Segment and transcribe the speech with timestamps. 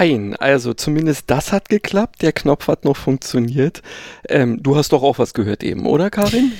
[0.00, 0.34] fein.
[0.36, 2.22] Also zumindest das hat geklappt.
[2.22, 3.82] Der Knopf hat noch funktioniert.
[4.28, 6.52] Ähm, du hast doch auch was gehört eben, oder Karin?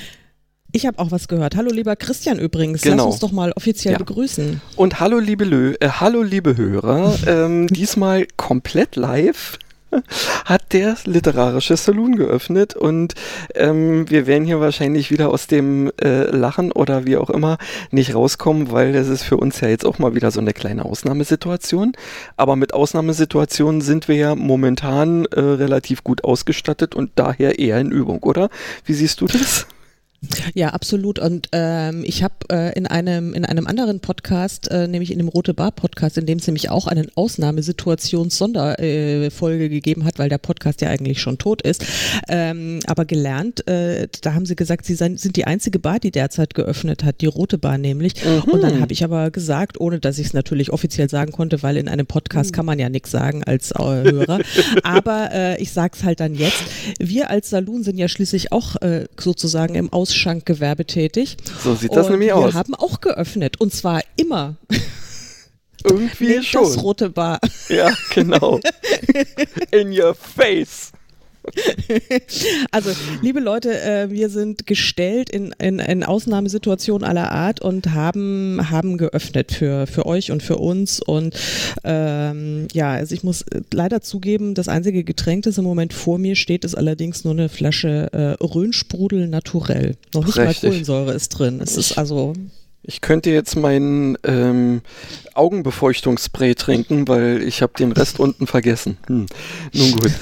[0.72, 1.56] Ich habe auch was gehört.
[1.56, 2.82] Hallo lieber Christian übrigens.
[2.82, 3.04] Genau.
[3.06, 3.98] Lass uns doch mal offiziell Ja.
[3.98, 4.60] begrüßen.
[4.76, 7.16] Und hallo liebe Lö, äh, hallo liebe Hörer.
[7.26, 9.58] ähm, diesmal komplett live
[10.44, 13.14] hat der literarische Saloon geöffnet und
[13.54, 17.58] ähm, wir werden hier wahrscheinlich wieder aus dem äh, Lachen oder wie auch immer
[17.90, 20.84] nicht rauskommen, weil das ist für uns ja jetzt auch mal wieder so eine kleine
[20.84, 21.92] Ausnahmesituation.
[22.36, 27.90] Aber mit Ausnahmesituationen sind wir ja momentan äh, relativ gut ausgestattet und daher eher in
[27.90, 28.50] Übung, oder?
[28.84, 29.66] Wie siehst du das?
[30.54, 31.18] Ja, absolut.
[31.18, 35.28] Und ähm, ich habe äh, in einem in einem anderen Podcast, äh, nämlich in dem
[35.28, 40.36] Rote Bar Podcast, in dem es nämlich auch eine Ausnahmesituations-Sonderfolge äh, gegeben hat, weil der
[40.36, 41.86] Podcast ja eigentlich schon tot ist,
[42.28, 43.66] ähm, aber gelernt.
[43.66, 47.22] Äh, da haben sie gesagt, sie seien, sind die einzige Bar, die derzeit geöffnet hat,
[47.22, 48.12] die Rote Bar nämlich.
[48.46, 51.78] Und dann habe ich aber gesagt, ohne dass ich es natürlich offiziell sagen konnte, weil
[51.78, 54.40] in einem Podcast kann man ja nichts sagen als äh, Hörer.
[54.82, 56.62] aber äh, ich sag's halt dann jetzt.
[56.98, 61.36] Wir als Saloon sind ja schließlich auch äh, sozusagen im Ausschankgewerbe tätig.
[61.62, 62.54] So sieht das und nämlich wir aus.
[62.54, 64.56] haben auch geöffnet und zwar immer.
[65.84, 66.64] Irgendwie Nehmt schon.
[66.64, 67.38] Das rote Bar.
[67.68, 68.60] Ja, genau.
[69.70, 70.92] In your face.
[72.70, 72.90] Also,
[73.22, 78.98] liebe Leute, äh, wir sind gestellt in, in, in Ausnahmesituationen aller Art und haben, haben
[78.98, 81.00] geöffnet für, für euch und für uns.
[81.00, 81.34] Und
[81.84, 86.18] ähm, ja, also ich muss äh, leider zugeben, das einzige Getränk, das im Moment vor
[86.18, 89.96] mir steht, ist allerdings nur eine Flasche äh, Rhönsprudel naturell.
[90.14, 90.62] Noch nicht Richtig.
[90.62, 91.60] mal Kohlensäure ist drin.
[91.62, 92.34] Es ist also
[92.82, 94.80] Ich könnte jetzt mein ähm,
[95.34, 98.96] Augenbefeuchtungsspray trinken, weil ich habe den Rest unten vergessen.
[99.06, 99.26] Hm.
[99.74, 100.10] Nun gut.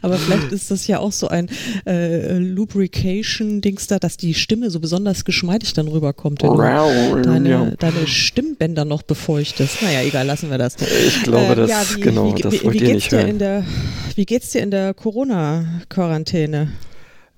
[0.00, 1.50] Aber vielleicht ist das ja auch so ein
[1.86, 7.70] äh, Lubrication-Dings da, dass die Stimme so besonders geschmeidig dann rüberkommt, wenn du deine, Ja.
[7.78, 9.82] deine Stimmbänder noch befeuchtest.
[9.82, 10.76] Naja, egal, lassen wir das.
[11.06, 13.12] Ich glaube, Ähm, das, ja, wie, genau, wie, das wie, wollt wie ihr geht's nicht
[13.12, 13.28] dir hören.
[13.28, 13.64] in der,
[14.14, 16.68] Wie geht's dir in der Corona-Quarantäne?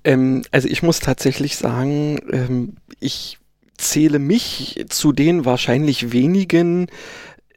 [0.03, 3.37] Ähm, also ich muss tatsächlich sagen, ähm, ich
[3.77, 6.87] zähle mich zu den wahrscheinlich wenigen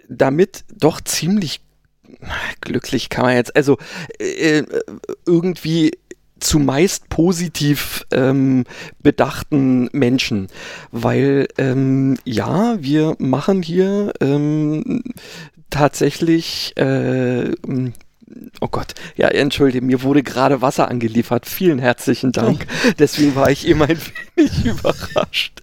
[0.08, 1.60] damit doch ziemlich
[2.60, 3.78] glücklich kann man jetzt, also
[4.18, 4.66] äh, äh,
[5.26, 5.92] irgendwie
[6.40, 8.64] zumeist positiv ähm,
[9.02, 10.48] bedachten Menschen,
[10.90, 15.02] weil ähm, ja, wir machen hier ähm,
[15.70, 17.52] tatsächlich äh,
[18.60, 21.46] Oh Gott, ja, entschuldige, mir wurde gerade Wasser angeliefert.
[21.46, 22.66] Vielen herzlichen Dank.
[22.98, 23.98] Deswegen war ich eben ein
[24.34, 25.62] wenig überrascht.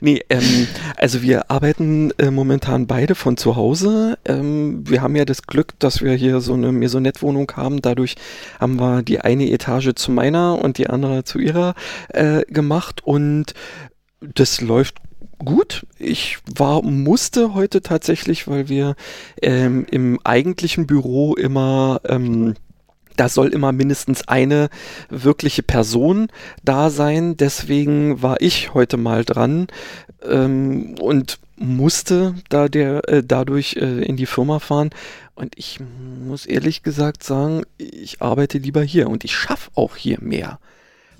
[0.00, 4.18] Nee, ähm, also wir arbeiten äh, momentan beide von zu Hause.
[4.24, 7.82] Ähm, wir haben ja das Glück, dass wir hier so eine Maisonette-Wohnung haben.
[7.82, 8.16] Dadurch
[8.58, 11.74] haben wir die eine Etage zu meiner und die andere zu ihrer
[12.08, 13.54] äh, gemacht und
[14.20, 14.96] das läuft
[15.38, 15.86] gut.
[15.98, 18.96] Ich war, musste heute tatsächlich, weil wir
[19.42, 22.54] ähm, im eigentlichen Büro immer, ähm,
[23.16, 24.68] da soll immer mindestens eine
[25.08, 26.28] wirkliche Person
[26.62, 27.36] da sein.
[27.36, 29.66] Deswegen war ich heute mal dran
[30.22, 34.90] ähm, und musste da der äh, dadurch äh, in die Firma fahren.
[35.34, 35.78] Und ich
[36.26, 40.58] muss ehrlich gesagt sagen, ich arbeite lieber hier und ich schaffe auch hier mehr.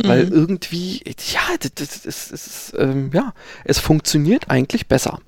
[0.02, 0.32] Weil Mhm.
[0.32, 5.20] irgendwie, ja, das, das, das, das, ähm, ja, es funktioniert eigentlich besser.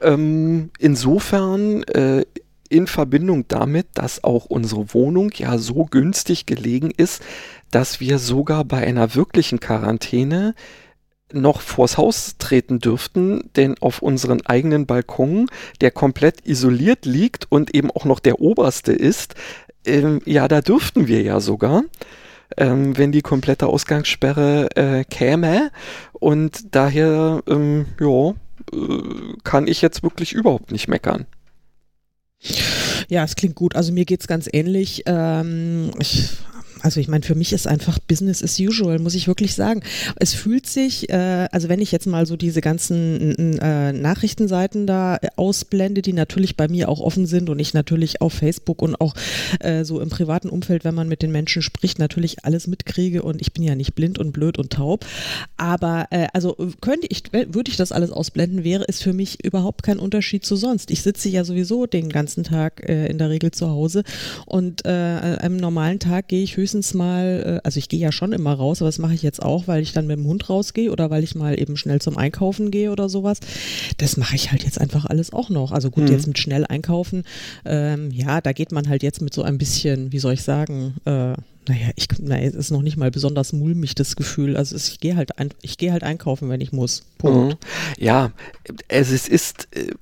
[0.00, 2.24] Ähm, insofern äh,
[2.68, 7.22] in Verbindung damit, dass auch unsere Wohnung ja so günstig gelegen ist,
[7.70, 10.54] dass wir sogar bei einer wirklichen Quarantäne
[11.32, 15.48] noch vors Haus treten dürften, denn auf unseren eigenen Balkon,
[15.80, 19.34] der komplett isoliert liegt und eben auch noch der oberste ist,
[19.86, 21.84] ähm, ja, da dürften wir ja sogar
[22.56, 25.70] ähm, wenn die komplette Ausgangssperre äh, käme.
[26.12, 28.30] Und daher, ähm, ja,
[28.72, 31.26] äh, kann ich jetzt wirklich überhaupt nicht meckern.
[33.08, 33.76] Ja, es klingt gut.
[33.76, 35.02] Also mir geht's ganz ähnlich.
[35.06, 36.30] Ähm, ich
[36.82, 39.82] also ich meine, für mich ist einfach Business as usual, muss ich wirklich sagen.
[40.16, 45.18] Es fühlt sich, äh, also wenn ich jetzt mal so diese ganzen äh, Nachrichtenseiten da
[45.36, 49.14] ausblende, die natürlich bei mir auch offen sind und ich natürlich auf Facebook und auch
[49.60, 53.40] äh, so im privaten Umfeld, wenn man mit den Menschen spricht, natürlich alles mitkriege und
[53.40, 55.06] ich bin ja nicht blind und blöd und taub.
[55.56, 59.82] Aber äh, also könnte ich, würde ich das alles ausblenden, wäre es für mich überhaupt
[59.84, 60.90] kein Unterschied zu sonst.
[60.90, 64.02] Ich sitze ja sowieso den ganzen Tag äh, in der Regel zu Hause
[64.46, 68.32] und äh, am normalen Tag gehe ich höchstens mal, äh, also ich gehe ja schon
[68.32, 70.90] immer raus, aber das mache ich jetzt auch, weil ich dann mit dem Hund rausgehe
[70.90, 73.40] oder weil ich mal eben schnell zum Einkaufen gehe oder sowas.
[73.98, 75.72] Das mache ich halt jetzt einfach alles auch noch.
[75.72, 76.12] Also gut, mhm.
[76.12, 77.24] jetzt mit schnell einkaufen,
[77.64, 80.94] ähm, ja, da geht man halt jetzt mit so ein bisschen, wie soll ich sagen,
[81.04, 81.34] äh,
[81.68, 84.56] naja, ich, naja, es ist noch nicht mal besonders mulmig, das Gefühl.
[84.56, 87.04] Also ich gehe halt, ein, ich gehe halt einkaufen, wenn ich muss.
[87.18, 87.54] Punkt.
[87.54, 88.04] Mhm.
[88.04, 88.32] Ja,
[88.88, 89.92] es ist äh,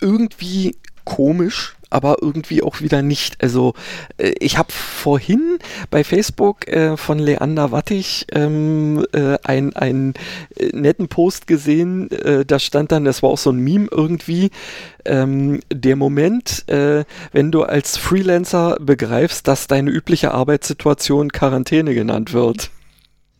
[0.00, 3.42] irgendwie komisch, aber irgendwie auch wieder nicht.
[3.42, 3.74] Also
[4.16, 5.58] äh, ich habe vorhin
[5.90, 10.14] bei Facebook äh, von Leander Wattig ähm, äh, einen, einen
[10.56, 14.50] äh, netten Post gesehen, äh, da stand dann, das war auch so ein Meme irgendwie,
[15.04, 22.32] ähm, der Moment, äh, wenn du als Freelancer begreifst, dass deine übliche Arbeitssituation Quarantäne genannt
[22.32, 22.70] wird.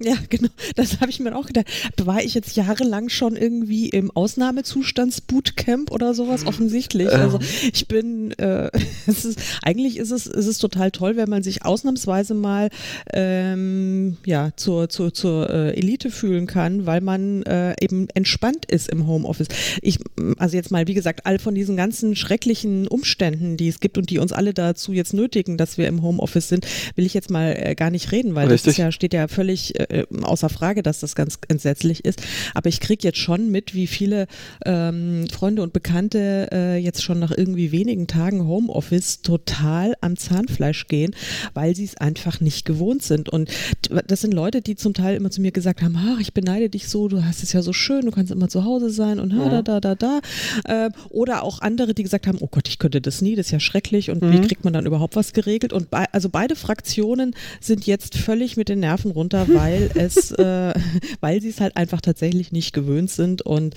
[0.03, 0.49] Ja, genau.
[0.77, 1.67] Das habe ich mir auch gedacht.
[2.03, 6.47] War ich jetzt jahrelang schon irgendwie im Ausnahmezustandsbootcamp oder sowas?
[6.47, 7.09] Offensichtlich.
[7.13, 7.21] Ähm.
[7.21, 7.39] Also
[7.73, 8.71] ich bin, äh,
[9.07, 12.71] es ist, eigentlich ist es, es ist total toll, wenn man sich ausnahmsweise mal
[13.13, 18.89] ähm, ja, zur, zur, zur äh, Elite fühlen kann, weil man äh, eben entspannt ist
[18.89, 19.49] im Homeoffice.
[19.83, 19.99] Ich,
[20.39, 24.09] also jetzt mal, wie gesagt, all von diesen ganzen schrecklichen Umständen, die es gibt und
[24.09, 27.55] die uns alle dazu jetzt nötigen, dass wir im Homeoffice sind, will ich jetzt mal
[27.55, 28.63] äh, gar nicht reden, weil Richtig.
[28.63, 32.23] das ist ja, steht ja völlig äh, außer Frage, dass das ganz entsetzlich ist.
[32.55, 34.27] Aber ich kriege jetzt schon mit, wie viele
[34.65, 40.87] ähm, Freunde und Bekannte äh, jetzt schon nach irgendwie wenigen Tagen Homeoffice total am Zahnfleisch
[40.87, 41.15] gehen,
[41.55, 43.29] weil sie es einfach nicht gewohnt sind.
[43.29, 43.51] Und
[44.07, 46.89] das sind Leute, die zum Teil immer zu mir gesagt haben, ach, ich beneide dich
[46.89, 49.49] so, du hast es ja so schön, du kannst immer zu Hause sein und ha,
[49.49, 50.21] da, da, da, da.
[50.65, 53.53] Äh, oder auch andere, die gesagt haben, oh Gott, ich könnte das nie, das ist
[53.53, 54.33] ja schrecklich und mhm.
[54.33, 55.73] wie kriegt man dann überhaupt was geregelt?
[55.73, 60.31] Und be also beide Fraktionen sind jetzt völlig mit den Nerven runter, weil weil es,
[60.33, 60.75] äh,
[61.21, 63.43] weil sie es halt einfach tatsächlich nicht gewöhnt sind.
[63.43, 63.75] Und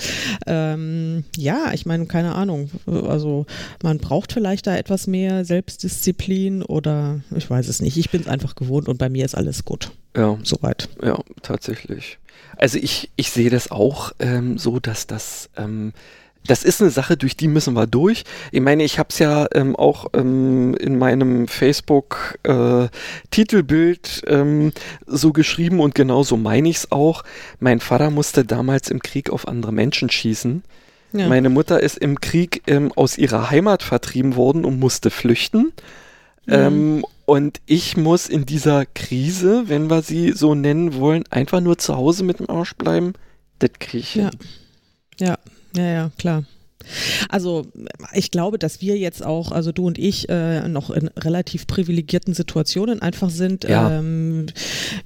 [0.48, 2.70] ähm, ja, ich meine, keine Ahnung.
[2.86, 3.46] Also
[3.82, 7.98] man braucht vielleicht da etwas mehr Selbstdisziplin oder ich weiß es nicht.
[7.98, 9.92] Ich bin es einfach gewohnt und bei mir ist alles gut.
[10.16, 10.38] Ja.
[10.44, 10.90] Soweit.
[11.02, 12.20] Ja, tatsächlich.
[12.58, 15.94] Also ich, ich sehe das auch ähm, so, dass das ähm,
[16.48, 18.24] das ist eine Sache, durch die müssen wir durch.
[18.52, 24.74] Ich meine, ich habe es ja ähm, auch ähm, in meinem Facebook-Titelbild äh, ähm,
[25.06, 27.24] so geschrieben und genauso meine ich es auch.
[27.60, 30.64] Mein Vater musste damals im Krieg auf andere Menschen schießen.
[31.14, 31.30] Ja.
[31.30, 35.72] Meine Mutter ist im Krieg ähm, aus ihrer Heimat vertrieben worden und musste flüchten.
[36.46, 36.54] Mhm.
[36.54, 41.78] Ähm, und ich muss in dieser Krise, wenn wir sie so nennen wollen, einfach nur
[41.78, 43.14] zu Hause mit dem Arsch bleiben.
[43.60, 44.30] Das kriege ich ja.
[45.20, 45.38] Ja,
[45.76, 46.44] ja, ja, klar.
[47.30, 47.66] Also
[48.14, 52.34] ich glaube, dass wir jetzt auch, also du und ich, äh, noch in relativ privilegierten
[52.34, 53.64] Situationen einfach sind.
[53.64, 54.00] Ja.
[54.00, 54.48] Ähm,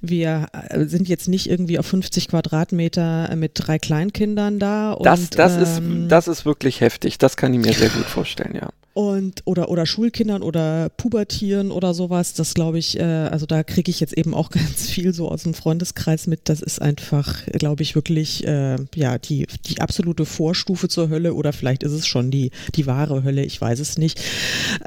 [0.02, 4.94] wir äh, sind jetzt nicht irgendwie auf 50 Quadratmeter mit drei Kleinkindern da.
[4.94, 7.18] Und, das, das, ähm, ist, das ist wirklich heftig.
[7.18, 11.94] Das kann ich mir sehr gut vorstellen, ja und oder oder Schulkindern oder Pubertieren oder
[11.94, 15.30] sowas, das glaube ich, äh, also da kriege ich jetzt eben auch ganz viel so
[15.30, 16.50] aus dem Freundeskreis mit.
[16.50, 21.54] Das ist einfach, glaube ich, wirklich äh, ja die die absolute Vorstufe zur Hölle oder
[21.54, 24.20] vielleicht ist es schon die die wahre Hölle, ich weiß es nicht.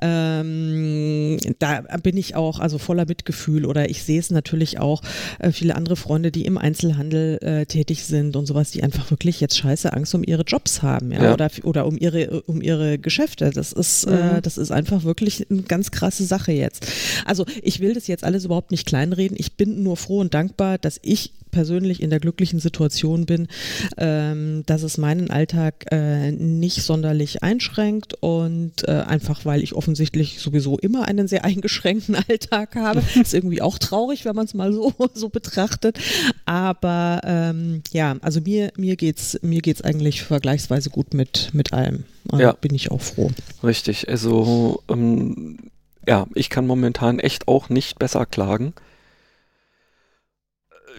[0.02, 5.02] Ähm, da bin ich auch also voller Mitgefühl oder ich sehe es natürlich auch
[5.38, 9.40] äh, viele andere Freunde, die im Einzelhandel äh, tätig sind und sowas, die einfach wirklich
[9.40, 11.32] jetzt scheiße Angst um ihre Jobs haben, ja, ja.
[11.32, 13.50] oder oder um ihre um ihre Geschäfte.
[13.50, 14.36] Das ist äh, mhm.
[14.36, 16.86] äh, das ist einfach wirklich eine ganz krasse Sache jetzt.
[17.24, 19.36] Also ich will das jetzt alles überhaupt nicht kleinreden.
[19.38, 23.48] Ich bin nur froh und dankbar, dass ich persönlich in der glücklichen Situation bin,
[23.96, 30.40] ähm, dass es meinen Alltag äh, nicht sonderlich einschränkt und äh, einfach weil ich offensichtlich
[30.40, 33.02] sowieso immer einen sehr eingeschränkten Alltag habe.
[33.20, 35.98] Ist irgendwie auch traurig, wenn man es mal so, so betrachtet.
[36.46, 42.04] Aber ähm, ja, also mir, mir geht's, mir geht's eigentlich vergleichsweise gut mit, mit allem.
[42.28, 42.52] Also ja.
[42.52, 43.30] Bin ich auch froh.
[43.62, 45.70] Richtig, also ähm,
[46.06, 48.74] ja, ich kann momentan echt auch nicht besser klagen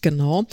[0.00, 0.44] Genau.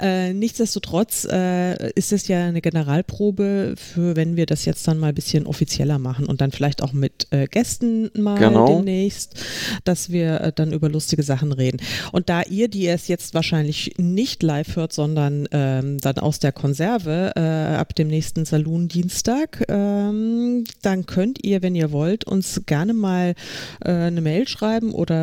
[0.00, 5.08] Äh, nichtsdestotrotz äh, ist es ja eine Generalprobe für, wenn wir das jetzt dann mal
[5.08, 8.66] ein bisschen offizieller machen und dann vielleicht auch mit äh, Gästen mal genau.
[8.66, 9.36] demnächst,
[9.84, 11.78] dass wir äh, dann über lustige Sachen reden.
[12.10, 16.52] Und da ihr, die es jetzt wahrscheinlich nicht live hört, sondern ähm, dann aus der
[16.52, 22.62] Konserve äh, ab dem nächsten Saloon Dienstag, ähm, dann könnt ihr, wenn ihr wollt, uns
[22.66, 23.34] gerne mal
[23.84, 25.18] äh, eine Mail schreiben oder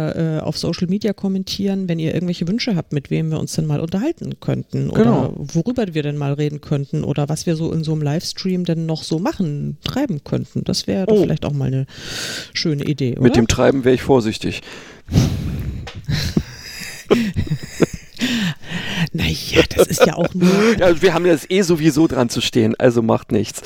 [0.45, 3.67] auf Social Media kommentieren, wenn ihr irgendwelche Wünsche habt, mit wem wir uns dann denn
[3.67, 5.33] mal unterhalten könnten oder genau.
[5.37, 8.85] worüber wir denn mal reden könnten oder was wir so in so einem Livestream denn
[8.85, 10.63] noch so machen, treiben könnten.
[10.63, 11.21] Das wäre oh.
[11.21, 11.85] vielleicht auch mal eine
[12.53, 13.13] schöne Idee.
[13.13, 13.23] Oder?
[13.23, 14.61] Mit dem Treiben wäre ich vorsichtig.
[19.11, 20.49] Naja, das ist ja auch nur.
[20.79, 23.61] ja, wir haben jetzt eh sowieso dran zu stehen, also macht nichts.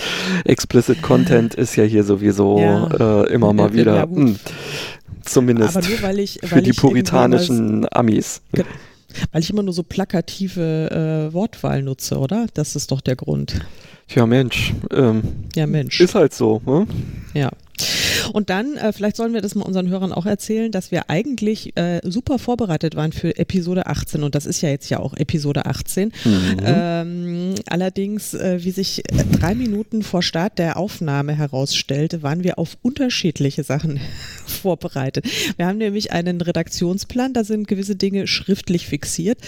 [0.45, 3.23] Explicit Content ist ja hier sowieso ja.
[3.23, 3.95] äh, immer mal wieder.
[3.95, 4.37] Ja, hm,
[5.23, 5.77] zumindest
[6.17, 8.41] ich, für die puritanischen Amis.
[9.31, 12.47] Weil ich immer nur so plakative äh, Wortwahl nutze, oder?
[12.53, 13.61] Das ist doch der Grund.
[14.07, 14.73] Tja, Mensch.
[14.91, 15.23] Ähm,
[15.55, 15.99] ja, Mensch.
[15.99, 16.61] Ist halt so.
[16.65, 16.87] Ne?
[17.33, 17.51] Ja.
[18.33, 21.75] Und dann, äh, vielleicht sollen wir das mal unseren Hörern auch erzählen, dass wir eigentlich
[21.77, 25.65] äh, super vorbereitet waren für Episode 18 und das ist ja jetzt ja auch Episode
[25.65, 26.11] 18.
[26.23, 26.57] Mhm.
[26.63, 32.59] Ähm, allerdings, äh, wie sich äh, drei Minuten vor Start der Aufnahme herausstellte, waren wir
[32.59, 33.99] auf unterschiedliche Sachen
[34.45, 35.25] vorbereitet.
[35.57, 39.39] Wir haben nämlich einen Redaktionsplan, da sind gewisse Dinge schriftlich fixiert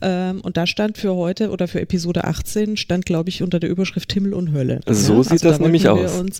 [0.00, 3.70] ähm, und da stand für heute oder für Episode 18 stand, glaube ich, unter der
[3.70, 4.80] Überschrift Himmel und Hölle.
[4.86, 6.14] So ja, sieht also das da nämlich aus.
[6.14, 6.38] Uns,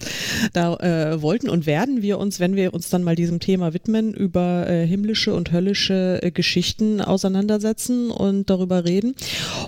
[0.53, 3.75] da äh, wollten und werden werden wir uns, wenn wir uns dann mal diesem Thema
[3.75, 9.17] widmen, über äh, himmlische und höllische äh, Geschichten auseinandersetzen und darüber reden.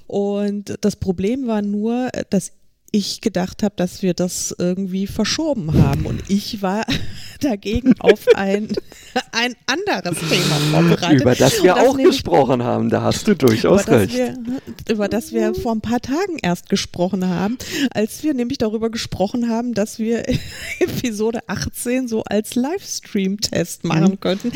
[0.07, 2.53] Und das Problem war nur, dass
[2.93, 6.07] ich gedacht habe, dass wir das irgendwie verschoben haben.
[6.07, 6.85] Und ich war
[7.41, 8.69] dagegen auf ein,
[9.33, 11.21] ein anderes Thema vorbereitet.
[11.23, 14.15] Über das wir das auch gesprochen haben, da hast du durchaus über recht.
[14.15, 14.39] Wir,
[14.89, 17.59] über das wir vor ein paar Tagen erst gesprochen haben,
[17.91, 20.25] als wir nämlich darüber gesprochen haben, dass wir
[20.79, 24.21] Episode 18 so als Livestream-Test machen mhm.
[24.21, 24.53] könnten.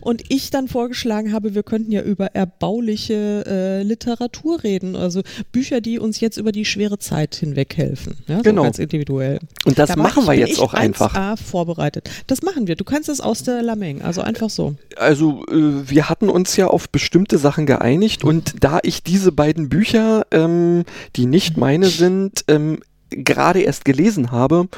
[0.00, 5.22] Und ich dann vorgeschlagen habe, wir könnten ja über erbauliche äh, Literatur reden, also
[5.52, 8.16] Bücher, die uns jetzt über die schwere Zeit hinweg helfen.
[8.26, 8.62] Ja, genau.
[8.62, 9.40] So ganz individuell.
[9.64, 11.14] Und das da machen wir jetzt auch einfach.
[11.14, 12.10] A vorbereitet.
[12.26, 12.76] Das machen wir.
[12.76, 14.74] Du kannst es aus der Lameng, also einfach so.
[14.96, 19.68] Also äh, wir hatten uns ja auf bestimmte Sachen geeinigt und da ich diese beiden
[19.68, 20.84] Bücher, ähm,
[21.16, 24.68] die nicht meine sind, ähm, gerade erst gelesen habe,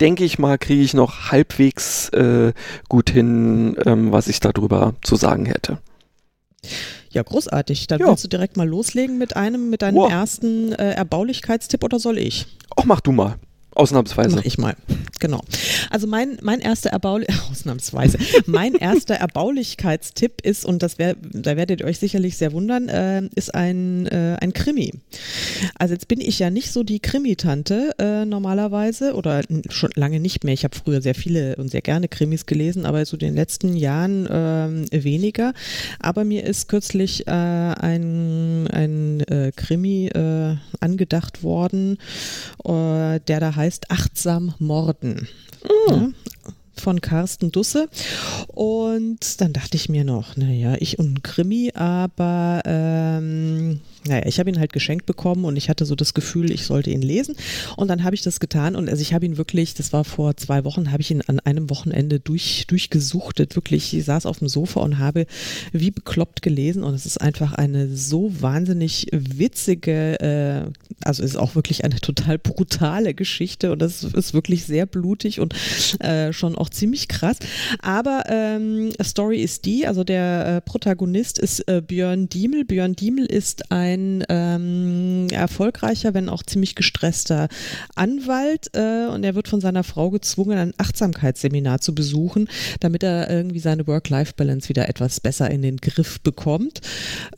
[0.00, 2.52] denke ich mal, kriege ich noch halbwegs äh,
[2.88, 5.78] gut hin, ähm, was ich darüber zu sagen hätte.
[7.12, 7.86] Ja, großartig.
[7.86, 8.08] Dann ja.
[8.08, 10.10] willst du direkt mal loslegen mit einem, mit deinem wow.
[10.10, 12.46] ersten äh, Erbaulichkeitstipp oder soll ich?
[12.76, 13.36] Ach, mach du mal.
[13.74, 14.36] Ausnahmsweise.
[14.36, 14.74] Mach ich mal.
[15.20, 15.40] Genau.
[15.90, 18.18] Also mein, mein erster Erbaulich Ausnahmsweise.
[18.46, 23.22] mein erster Erbaulichkeitstipp ist, und das wär, da werdet ihr euch sicherlich sehr wundern, äh,
[23.34, 24.92] ist ein, äh, ein Krimi.
[25.78, 30.44] Also jetzt bin ich ja nicht so die Krimi-Tante äh, normalerweise oder schon lange nicht
[30.44, 30.54] mehr.
[30.54, 33.76] Ich habe früher sehr viele und sehr gerne Krimis gelesen, aber so in den letzten
[33.76, 35.54] Jahren ähm, weniger.
[36.00, 41.98] Aber mir ist kürzlich äh, ein, ein äh, Krimi äh, angedacht worden,
[42.64, 45.28] der da heißt heißt Achtsam Morden.
[45.88, 46.14] Mhm.
[46.44, 47.88] Ja, von Carsten Dusse.
[48.48, 54.38] Und dann dachte ich mir noch, naja, ich und ein Krimi, aber ähm, naja, ich
[54.38, 57.36] habe ihn halt geschenkt bekommen und ich hatte so das Gefühl, ich sollte ihn lesen.
[57.76, 60.36] Und dann habe ich das getan und also ich habe ihn wirklich, das war vor
[60.36, 63.54] zwei Wochen, habe ich ihn an einem Wochenende durch, durchgesuchtet.
[63.54, 65.26] Wirklich, ich saß auf dem Sofa und habe
[65.72, 70.70] wie bekloppt gelesen und es ist einfach eine so wahnsinnig witzige, äh,
[71.04, 75.54] also ist auch wirklich eine total brutale Geschichte und das ist wirklich sehr blutig und
[76.00, 77.36] äh, schon auch ziemlich krass.
[77.80, 82.64] Aber ähm, Story ist die, also der äh, Protagonist ist äh, Björn Diemel.
[82.64, 87.48] Björn Diemel ist ein ein ähm, erfolgreicher, wenn auch ziemlich gestresster
[87.94, 92.48] Anwalt äh, und er wird von seiner Frau gezwungen, ein Achtsamkeitsseminar zu besuchen,
[92.80, 96.80] damit er irgendwie seine Work-Life-Balance wieder etwas besser in den Griff bekommt.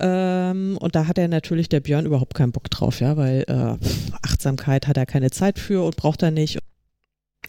[0.01, 3.77] Ähm, und da hat er natürlich der Björn überhaupt keinen Bock drauf, ja, weil äh,
[4.23, 6.59] Achtsamkeit hat er keine Zeit für und braucht er nicht.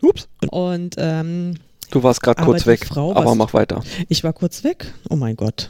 [0.01, 0.27] Ups.
[0.49, 1.55] Und ähm,
[1.91, 3.83] Du warst gerade kurz weg, Frau, aber mach weiter.
[4.09, 4.93] Ich war kurz weg.
[5.09, 5.69] Oh mein Gott.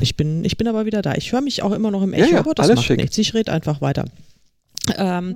[0.00, 1.14] Ich bin, ich bin aber wieder da.
[1.14, 2.98] Ich höre mich auch immer noch im Echo, ja, ja, aber das macht schick.
[2.98, 3.16] nichts.
[3.18, 4.04] Ich rede einfach weiter.
[4.96, 5.34] Ähm,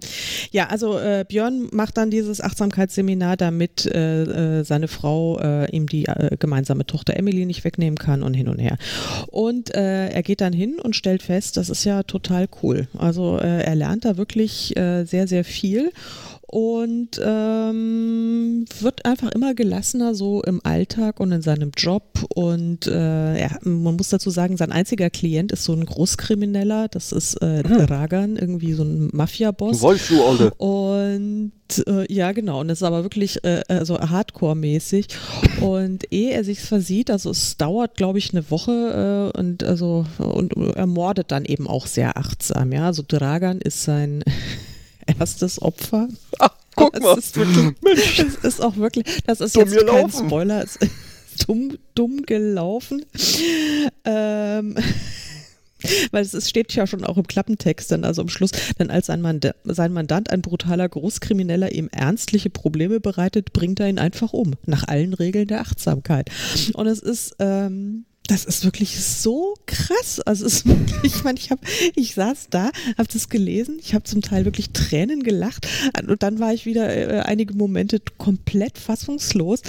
[0.51, 5.89] ja, also äh, Björn macht dann dieses Achtsamkeitsseminar, damit äh, äh, seine Frau äh, ihm
[5.89, 8.79] die äh, gemeinsame Tochter Emily nicht wegnehmen kann und hin und her.
[9.29, 12.89] Und äh, er geht dann hin und stellt fest, das ist ja total cool.
[12.97, 15.93] Also er lernt da wirklich sehr, sehr viel
[16.52, 22.26] und ähm, wird einfach immer gelassener so im Alltag und in seinem Job.
[22.35, 27.12] Und äh, ja, man muss dazu sagen, sein einziger Klient ist so ein Großkrimineller, das
[27.12, 27.87] ist äh, hm.
[27.87, 29.80] Dragan, irgendwie so ein Mafia-Boss.
[29.80, 30.52] Wolltest du alle.
[30.56, 31.52] Und
[31.87, 35.06] äh, ja, genau, und das ist aber wirklich äh, also Hardcore-mäßig.
[35.62, 40.04] Und ehe er sich versieht, also es dauert, glaube ich, eine Woche äh, und also
[40.18, 42.73] und er mordet dann eben auch sehr achtsam.
[42.73, 44.23] Ja, also Dragan ist sein
[45.06, 46.09] erstes Opfer.
[46.38, 47.18] Ach, guck mal.
[47.18, 48.18] Ist wirklich, Mensch.
[48.18, 53.04] Es ist auch wirklich, das ist dumm jetzt kein Spoiler, es ist dumm, dumm gelaufen.
[54.04, 54.76] Ähm,
[56.11, 59.21] weil es steht ja schon auch im Klappentext dann, also am Schluss, dann als sein,
[59.21, 64.54] Mand sein Mandant, ein brutaler Großkrimineller, ihm ernstliche Probleme bereitet, bringt er ihn einfach um,
[64.66, 66.30] nach allen Regeln der Achtsamkeit.
[66.75, 70.21] Und es ist, ähm, das ist wirklich so krass.
[70.21, 71.61] Also es ist wirklich, ich meine, ich habe,
[71.95, 75.67] ich saß da, habe das gelesen, ich habe zum Teil wirklich Tränen gelacht
[76.07, 79.62] und dann war ich wieder äh, einige Momente komplett fassungslos.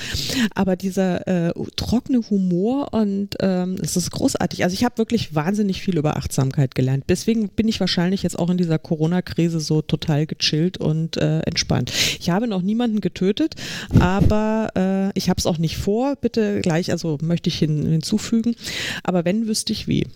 [0.53, 4.63] Aber dieser äh, trockene Humor und ähm, es ist großartig.
[4.63, 7.05] Also ich habe wirklich wahnsinnig viel über Achtsamkeit gelernt.
[7.09, 11.91] Deswegen bin ich wahrscheinlich jetzt auch in dieser Corona-Krise so total gechillt und äh, entspannt.
[12.19, 13.55] Ich habe noch niemanden getötet,
[13.99, 16.15] aber äh, ich habe es auch nicht vor.
[16.15, 18.99] Bitte gleich, also möchte ich hin, hinzufügen hinzufügen.
[19.03, 20.07] Aber wenn, wüsste ich wie.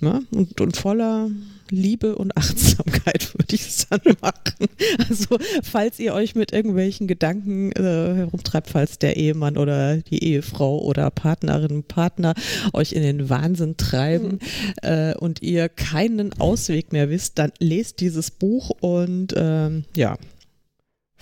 [0.00, 0.22] Ne?
[0.30, 1.30] Und, und voller
[1.70, 4.66] Liebe und Achtsamkeit würde ich es dann machen.
[5.08, 10.78] Also falls ihr euch mit irgendwelchen Gedanken äh, herumtreibt, falls der Ehemann oder die Ehefrau
[10.78, 12.34] oder Partnerin, Partner
[12.72, 14.88] euch in den Wahnsinn treiben mhm.
[14.88, 20.16] äh, und ihr keinen Ausweg mehr wisst, dann lest dieses Buch und ähm, ja.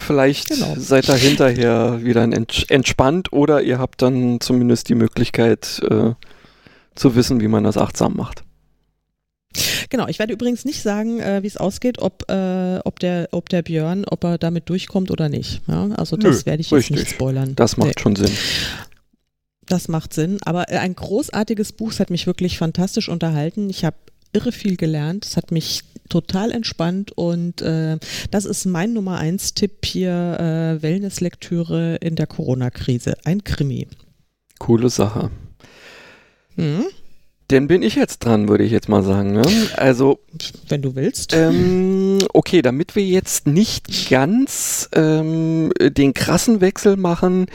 [0.00, 0.76] Vielleicht genau.
[0.78, 6.12] seid ihr hinterher wieder entspannt oder ihr habt dann zumindest die Möglichkeit, äh,
[6.98, 8.44] zu wissen, wie man das achtsam macht.
[9.90, 13.48] Genau, ich werde übrigens nicht sagen, äh, wie es ausgeht, ob, äh, ob, der, ob
[13.48, 15.62] der Björn, ob er damit durchkommt oder nicht.
[15.66, 15.88] Ja?
[15.96, 16.96] Also das Nö, werde ich richtig.
[16.96, 17.54] jetzt nicht spoilern.
[17.56, 18.02] Das macht nee.
[18.02, 18.30] schon Sinn.
[19.66, 23.70] Das macht Sinn, aber äh, ein großartiges Buch, es hat mich wirklich fantastisch unterhalten.
[23.70, 23.96] Ich habe
[24.32, 27.98] irre viel gelernt, es hat mich total entspannt und äh,
[28.30, 33.88] das ist mein Nummer eins Tipp hier, äh, Wellness-Lektüre in der Corona-Krise, ein Krimi.
[34.58, 35.30] Coole Sache.
[36.58, 36.84] Mhm.
[37.50, 39.32] Dann bin ich jetzt dran, würde ich jetzt mal sagen.
[39.32, 39.42] Ne?
[39.76, 40.18] Also,
[40.68, 41.32] wenn du willst.
[41.32, 47.46] Ähm, okay, damit wir jetzt nicht ganz ähm, den krassen Wechsel machen,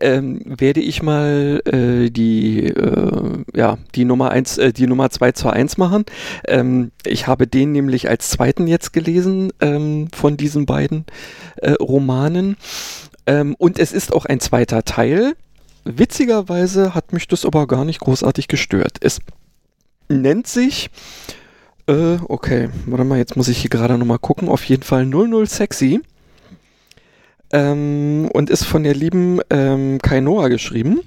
[0.00, 5.30] ähm, werde ich mal äh, die äh, ja die Nummer eins, äh, die Nummer zwei
[5.30, 6.06] zu eins machen.
[6.48, 11.04] Ähm, ich habe den nämlich als zweiten jetzt gelesen ähm, von diesen beiden
[11.58, 12.56] äh, Romanen
[13.26, 15.34] ähm, und es ist auch ein zweiter Teil.
[15.98, 18.98] Witzigerweise hat mich das aber gar nicht großartig gestört.
[19.00, 19.20] Es
[20.08, 20.90] nennt sich,
[21.86, 25.46] äh, okay, warte mal, jetzt muss ich hier gerade nochmal gucken, auf jeden Fall 00
[25.46, 26.00] Sexy.
[27.52, 31.00] Ähm, und ist von der lieben ähm, Kainoa geschrieben.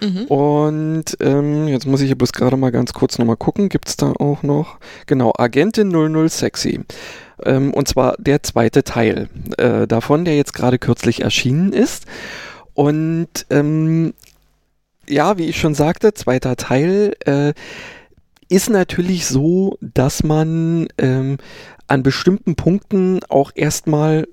[0.00, 0.24] Mhm.
[0.26, 3.68] Und ähm, jetzt muss ich hier bloß gerade mal ganz kurz nochmal gucken.
[3.68, 4.78] Gibt es da auch noch?
[5.06, 6.80] Genau, Agentin 00 Sexy.
[7.44, 12.06] Ähm, und zwar der zweite Teil äh, davon, der jetzt gerade kürzlich erschienen ist.
[12.74, 14.14] Und ähm,
[15.08, 17.52] ja, wie ich schon sagte, zweiter Teil äh,
[18.48, 21.38] ist natürlich so, dass man ähm,
[21.86, 24.26] an bestimmten Punkten auch erstmal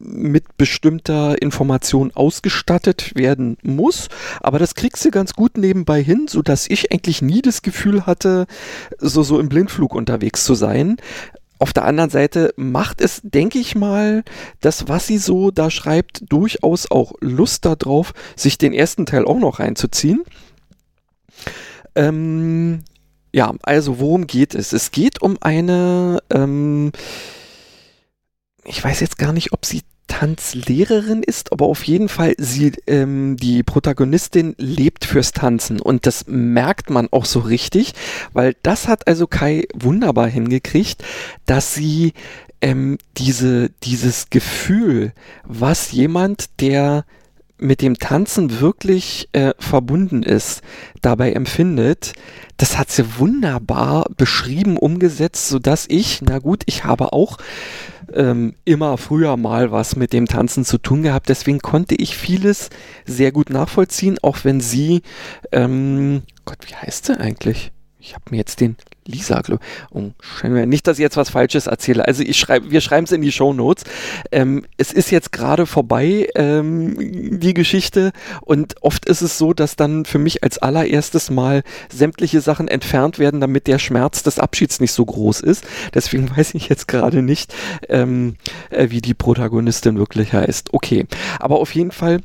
[0.00, 4.08] mit bestimmter Information ausgestattet werden muss.
[4.40, 8.06] Aber das kriegst du ganz gut nebenbei hin, so dass ich eigentlich nie das Gefühl
[8.06, 8.46] hatte,
[8.98, 10.96] so, so im Blindflug unterwegs zu sein.
[11.58, 14.24] Auf der anderen Seite macht es, denke ich mal,
[14.60, 19.38] das, was sie so da schreibt, durchaus auch Lust darauf, sich den ersten Teil auch
[19.38, 20.22] noch reinzuziehen.
[21.94, 22.84] Ähm,
[23.32, 24.72] ja, also worum geht es?
[24.72, 26.92] Es geht um eine, ähm,
[28.64, 33.36] ich weiß jetzt gar nicht, ob sie Tanzlehrerin ist, aber auf jeden Fall sie, ähm,
[33.36, 35.80] die Protagonistin lebt fürs Tanzen.
[35.80, 37.92] Und das merkt man auch so richtig,
[38.32, 41.04] weil das hat also Kai wunderbar hingekriegt,
[41.46, 42.14] dass sie
[42.60, 45.12] ähm, diese, dieses Gefühl,
[45.44, 47.04] was jemand, der
[47.58, 50.62] mit dem Tanzen wirklich äh, verbunden ist,
[51.02, 52.12] dabei empfindet,
[52.56, 57.38] das hat sie wunderbar beschrieben, umgesetzt, so dass ich, na gut, ich habe auch
[58.12, 62.70] ähm, immer früher mal was mit dem Tanzen zu tun gehabt, deswegen konnte ich vieles
[63.06, 65.02] sehr gut nachvollziehen, auch wenn sie,
[65.52, 67.72] ähm, Gott, wie heißt sie eigentlich?
[67.98, 68.76] Ich habe mir jetzt den
[69.08, 69.40] Lisa,
[69.90, 70.10] oh,
[70.44, 72.06] nicht, dass ich jetzt was Falsches erzähle.
[72.06, 73.84] Also ich schreibe, wir schreiben es in die Show Notes.
[74.30, 79.76] Ähm, es ist jetzt gerade vorbei ähm, die Geschichte und oft ist es so, dass
[79.76, 84.78] dann für mich als allererstes mal sämtliche Sachen entfernt werden, damit der Schmerz des Abschieds
[84.78, 85.64] nicht so groß ist.
[85.94, 87.54] Deswegen weiß ich jetzt gerade nicht,
[87.88, 88.36] ähm,
[88.68, 90.74] äh, wie die Protagonistin wirklich heißt.
[90.74, 91.06] Okay,
[91.40, 92.20] aber auf jeden Fall,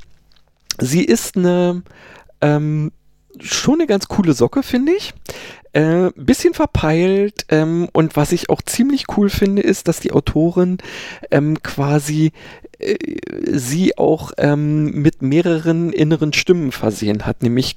[0.82, 1.84] sie ist eine
[2.42, 2.92] ähm,
[3.42, 5.14] schon eine ganz coole Socke, finde ich.
[5.74, 10.78] Äh, bisschen verpeilt ähm, und was ich auch ziemlich cool finde, ist, dass die Autorin
[11.32, 12.32] ähm, quasi
[12.78, 12.96] äh,
[13.48, 17.74] sie auch ähm, mit mehreren inneren Stimmen versehen hat, nämlich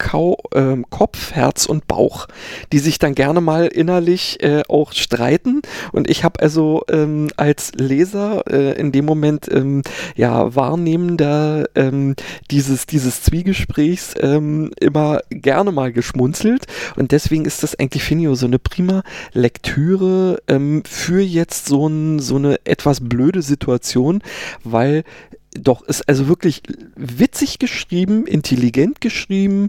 [0.00, 2.26] Kau, äh, Kopf, Herz und Bauch,
[2.72, 5.60] die sich dann gerne mal innerlich äh, auch streiten.
[5.92, 9.82] Und ich habe also ähm, als Leser äh, in dem Moment ähm,
[10.16, 12.16] ja Wahrnehmender ähm,
[12.50, 16.64] dieses, dieses Zwiegesprächs ähm, immer gerne mal geschmunzelt.
[16.96, 19.02] Und deswegen ist das eigentlich, Finio, so eine prima
[19.34, 24.22] Lektüre ähm, für jetzt so, ein, so eine etwas blöde Situation,
[24.64, 25.04] weil
[25.52, 26.62] doch, ist also wirklich
[26.96, 29.68] witzig geschrieben, intelligent geschrieben,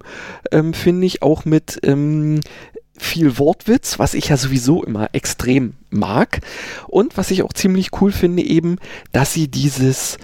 [0.51, 2.39] ähm, finde ich, auch mit ähm,
[2.97, 6.41] viel Wortwitz, was ich ja sowieso immer extrem mag.
[6.87, 8.77] Und was ich auch ziemlich cool finde, eben,
[9.11, 10.17] dass sie dieses,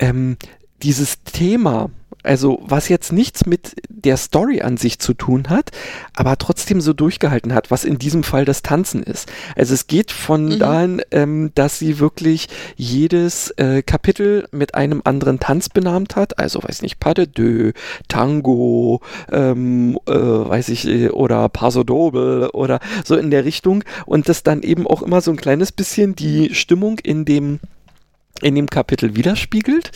[0.00, 0.36] ähm,
[0.82, 1.90] dieses Thema,
[2.24, 5.70] also was jetzt nichts mit der Story an sich zu tun hat,
[6.14, 9.30] aber trotzdem so durchgehalten hat, was in diesem Fall das Tanzen ist.
[9.56, 10.58] Also es geht von mhm.
[10.58, 16.62] dahin, ähm, dass sie wirklich jedes äh, Kapitel mit einem anderen Tanz benannt hat, also
[16.62, 17.72] weiß nicht, Pas de deux,
[18.08, 24.28] Tango, ähm, äh, weiß ich, äh, oder Paso Doble oder so in der Richtung und
[24.28, 27.60] das dann eben auch immer so ein kleines bisschen die Stimmung in dem
[28.42, 29.92] in dem Kapitel widerspiegelt.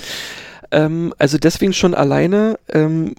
[0.70, 3.14] Ähm, also deswegen schon alleine ähm,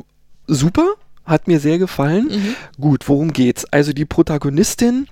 [0.48, 0.94] super,
[1.26, 2.28] hat mir sehr gefallen.
[2.28, 2.56] Mhm.
[2.82, 3.66] Gut, worum geht's?
[3.66, 5.08] Also die Protagonistin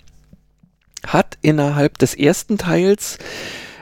[1.05, 3.17] hat innerhalb des ersten Teils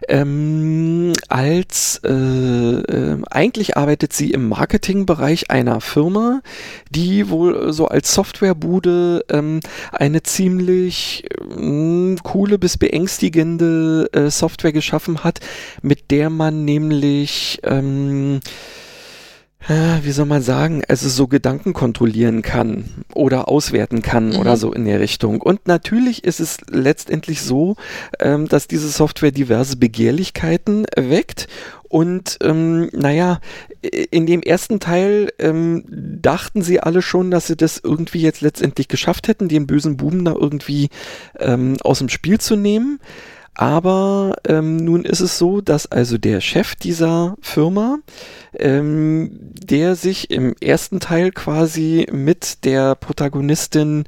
[0.08, 6.41] ähm, als äh, äh, eigentlich arbeitet sie im Marketingbereich einer Firma,
[6.89, 9.60] die wohl so als Softwarebude ähm,
[9.91, 15.39] eine ziemlich äh, coole bis beängstigende äh, Software geschaffen hat,
[15.82, 18.39] mit der man nämlich ähm,
[19.67, 24.38] äh, wie soll man sagen, also so Gedanken kontrollieren kann oder auswerten kann mhm.
[24.38, 25.41] oder so in der Richtung.
[25.41, 27.75] Und natürlich ist es letztendlich so,
[28.19, 31.47] ähm, dass diese Software diverse Begehrlichkeiten weckt
[31.95, 33.39] und ähm, naja,
[34.12, 38.88] in dem ersten Teil ähm, dachten sie alle schon, dass sie das irgendwie jetzt letztendlich
[38.88, 40.89] geschafft hätten, den bösen Buben da irgendwie
[41.39, 42.99] ähm, aus dem Spiel zu nehmen.
[43.56, 48.00] Aber ähm, nun ist es so, dass also der Chef dieser Firma,
[48.54, 54.04] ähm, der sich im ersten Teil quasi mit der Protagonistin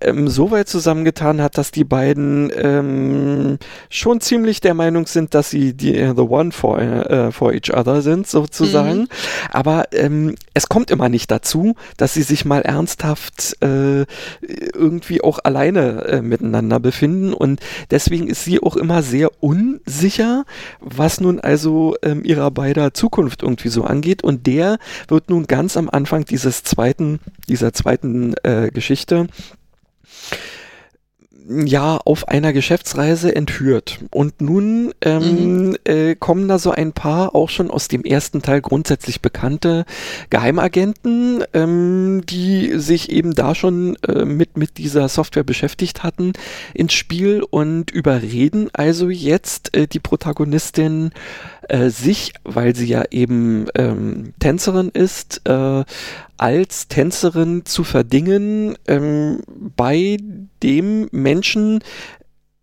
[0.00, 3.58] ähm, so weit zusammengetan hat, dass die beiden ähm,
[3.88, 7.72] schon ziemlich der Meinung sind, dass sie die uh, the one for, uh, for each
[7.72, 9.00] other sind, sozusagen.
[9.00, 9.08] Mhm.
[9.50, 14.06] Aber ähm, es kommt immer nicht dazu, dass sie sich mal ernsthaft äh,
[14.74, 17.32] irgendwie auch alleine äh, miteinander befinden.
[17.32, 17.60] Und
[17.90, 20.44] deswegen ist sie auch immer sehr unsicher,
[20.80, 24.22] was nun also ähm, ihrer beider Zukunft irgendwie so angeht.
[24.22, 29.28] Und der wird nun ganz am Anfang dieses zweiten, dieser zweiten äh, Geschichte
[31.48, 33.98] ja auf einer Geschäftsreise entführt.
[34.10, 35.76] Und nun ähm, mhm.
[35.84, 39.84] äh, kommen da so ein paar auch schon aus dem ersten Teil grundsätzlich bekannte
[40.30, 46.32] Geheimagenten, ähm, die sich eben da schon äh, mit, mit dieser Software beschäftigt hatten,
[46.74, 51.10] ins Spiel und überreden also jetzt äh, die Protagonistin
[51.68, 55.84] äh, sich, weil sie ja eben ähm, Tänzerin ist, äh,
[56.40, 59.40] als Tänzerin zu verdingen ähm,
[59.76, 60.16] bei
[60.62, 61.80] dem Menschen,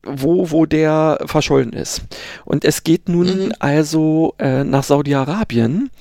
[0.04, 2.02] wo, wo der verschollen ist.
[2.44, 3.54] Und es geht nun mhm.
[3.60, 5.92] also äh, nach Saudi-Arabien.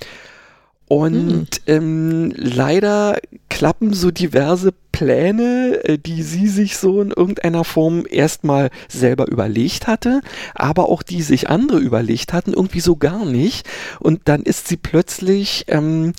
[0.89, 1.47] Und mhm.
[1.67, 3.19] ähm, leider
[3.51, 9.87] klappen so diverse Pläne, äh, die sie sich so in irgendeiner Form erstmal selber überlegt
[9.87, 10.23] hatte,
[10.55, 13.69] aber auch die sich andere überlegt hatten, irgendwie so gar nicht.
[13.99, 16.13] Und dann ist sie plötzlich ähm,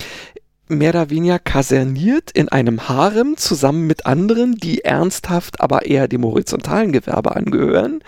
[0.68, 6.24] mehr oder weniger kaserniert in einem Harem zusammen mit anderen, die ernsthaft aber eher dem
[6.24, 8.02] horizontalen Gewerbe angehören.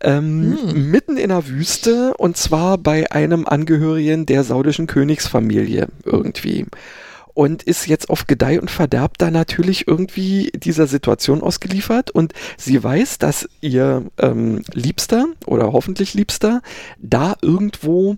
[0.00, 0.90] Ähm, hm.
[0.90, 6.66] Mitten in der Wüste und zwar bei einem Angehörigen der saudischen Königsfamilie irgendwie.
[7.32, 12.12] Und ist jetzt auf Gedeih und Verderb da natürlich irgendwie dieser Situation ausgeliefert.
[12.12, 16.62] Und sie weiß, dass ihr ähm, Liebster oder hoffentlich Liebster
[16.98, 18.14] da irgendwo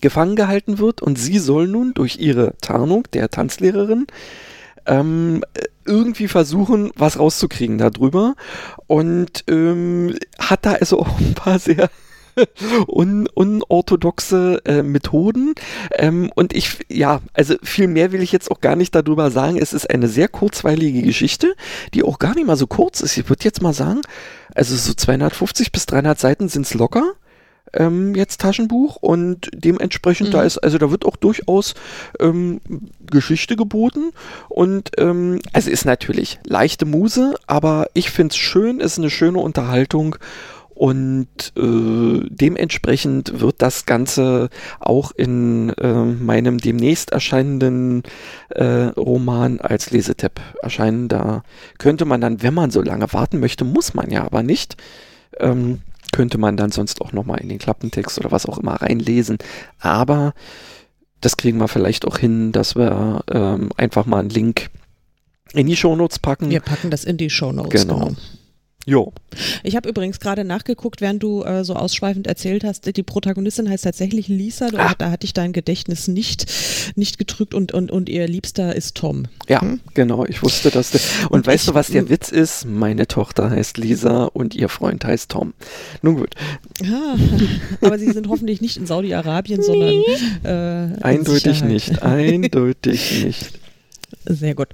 [0.00, 4.06] gefangen gehalten wird und sie soll nun durch ihre Tarnung der Tanzlehrerin
[4.86, 5.44] ähm,
[5.84, 8.34] irgendwie versuchen, was rauszukriegen darüber
[8.86, 11.90] und ähm, hat da also auch ein paar sehr
[12.86, 15.54] un unorthodoxe äh, Methoden.
[15.92, 19.58] Ähm, und ich, ja, also viel mehr will ich jetzt auch gar nicht darüber sagen.
[19.58, 21.54] Es ist eine sehr kurzweilige Geschichte,
[21.92, 23.16] die auch gar nicht mal so kurz ist.
[23.16, 24.02] Ich würde jetzt mal sagen,
[24.54, 27.14] also so 250 bis 300 Seiten sind es locker
[27.72, 30.32] ähm, jetzt Taschenbuch und dementsprechend mhm.
[30.32, 31.74] da ist, also da wird auch durchaus
[32.18, 32.60] ähm,
[33.10, 34.10] Geschichte geboten
[34.48, 39.38] und ähm, also ist natürlich leichte Muse, aber ich finde es schön, ist eine schöne
[39.38, 40.16] Unterhaltung
[40.80, 48.02] und äh, dementsprechend wird das Ganze auch in äh, meinem demnächst erscheinenden
[48.48, 51.08] äh, Roman als Lesetipp erscheinen.
[51.08, 51.42] Da
[51.76, 54.78] könnte man dann, wenn man so lange warten möchte, muss man ja aber nicht.
[55.38, 59.38] Ähm, könnte man dann sonst auch nochmal in den Klappentext oder was auch immer reinlesen.
[59.78, 60.34] Aber
[61.20, 64.70] das kriegen wir vielleicht auch hin, dass wir ähm, einfach mal einen Link
[65.52, 66.50] in die Shownotes packen.
[66.50, 67.82] Wir packen das in die Shownotes.
[67.82, 67.98] Genau.
[68.00, 68.16] genau.
[68.86, 69.12] Jo.
[69.62, 73.84] Ich habe übrigens gerade nachgeguckt, während du äh, so ausschweifend erzählt hast, die Protagonistin heißt
[73.84, 74.94] tatsächlich Lisa, ah.
[74.96, 76.46] da hatte ich dein Gedächtnis nicht,
[76.96, 79.26] nicht gedrückt und, und, und ihr Liebster ist Tom.
[79.48, 79.80] Ja, hm?
[79.92, 80.94] genau, ich wusste das.
[81.24, 82.64] Und, und weißt ich, du, was der Witz ist?
[82.64, 85.52] Meine Tochter heißt Lisa und ihr Freund heißt Tom.
[86.00, 86.34] Nun gut.
[86.82, 87.16] Ah,
[87.82, 90.02] aber sie sind hoffentlich nicht in Saudi-Arabien, sondern
[90.42, 93.60] äh, Eindeutig nicht, eindeutig nicht.
[94.32, 94.68] Sehr gut.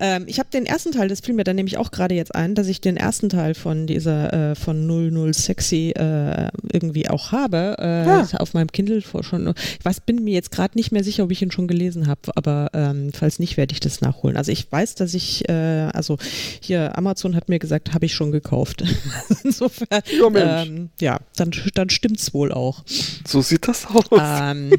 [0.00, 2.54] Ähm, ich habe den ersten Teil, das fiel mir dann nämlich auch gerade jetzt ein,
[2.54, 7.76] dass ich den ersten Teil von dieser, äh, von 00 Sexy äh, irgendwie auch habe.
[7.78, 8.26] Äh, ja.
[8.38, 9.52] Auf meinem Kindle vor schon.
[9.78, 12.20] Ich weiß, bin mir jetzt gerade nicht mehr sicher, ob ich ihn schon gelesen habe,
[12.34, 14.38] aber ähm, falls nicht, werde ich das nachholen.
[14.38, 16.16] Also ich weiß, dass ich, äh, also
[16.60, 18.84] hier Amazon hat mir gesagt, habe ich schon gekauft.
[19.44, 20.02] Insofern,
[20.34, 22.84] ja, ähm, ja, dann, dann stimmt's wohl auch.
[23.26, 24.06] So sieht das aus.
[24.10, 24.72] Ähm,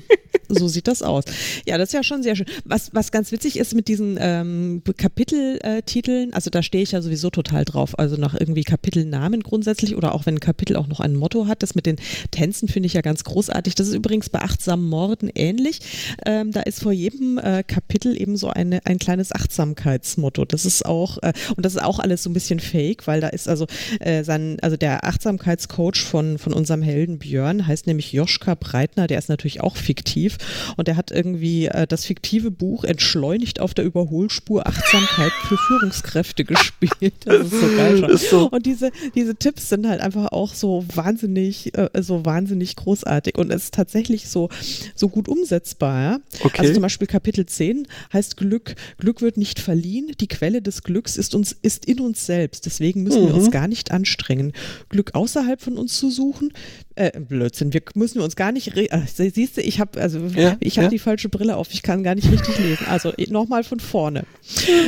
[0.49, 1.25] so sieht das aus.
[1.65, 2.47] Ja, das ist ja schon sehr schön.
[2.63, 7.29] Was, was ganz witzig ist mit diesen ähm, Kapiteltiteln, also da stehe ich ja sowieso
[7.29, 11.15] total drauf, also nach irgendwie Kapitelnamen grundsätzlich oder auch wenn ein Kapitel auch noch ein
[11.15, 11.63] Motto hat.
[11.63, 11.97] Das mit den
[12.31, 13.75] Tänzen finde ich ja ganz großartig.
[13.75, 15.79] Das ist übrigens bei achtsamen Morden ähnlich.
[16.25, 20.45] Ähm, da ist vor jedem äh, Kapitel eben so eine, ein kleines Achtsamkeitsmotto.
[20.45, 23.29] Das ist auch, äh, und das ist auch alles so ein bisschen fake, weil da
[23.29, 23.67] ist also
[23.99, 29.19] äh, sein, also der Achtsamkeitscoach von, von unserem Helden Björn heißt nämlich Joschka Breitner, der
[29.19, 30.37] ist natürlich auch fiktiv
[30.77, 36.43] und er hat irgendwie äh, das fiktive Buch entschleunigt auf der Überholspur Achtsamkeit für Führungskräfte
[36.43, 37.13] gespielt.
[37.23, 38.17] Das ist so geil schon.
[38.17, 38.49] So.
[38.49, 43.51] Und diese, diese Tipps sind halt einfach auch so wahnsinnig, äh, so wahnsinnig großartig und
[43.51, 44.49] es ist tatsächlich so,
[44.95, 46.01] so gut umsetzbar.
[46.01, 46.19] Ja?
[46.41, 46.59] Okay.
[46.59, 48.75] Also zum Beispiel Kapitel 10 heißt Glück.
[48.97, 50.11] Glück wird nicht verliehen.
[50.19, 52.65] Die Quelle des Glücks ist uns, ist in uns selbst.
[52.65, 53.27] Deswegen müssen mhm.
[53.27, 54.51] wir uns gar nicht anstrengen.
[54.89, 56.51] Glück außerhalb von uns zu suchen,
[56.95, 60.77] äh, Blödsinn, wir müssen uns gar nicht, äh, siehst du, ich habe also ja, ich
[60.77, 60.89] habe ja.
[60.89, 62.87] die falsche Brille auf, ich kann gar nicht richtig lesen.
[62.87, 64.25] Also nochmal von vorne.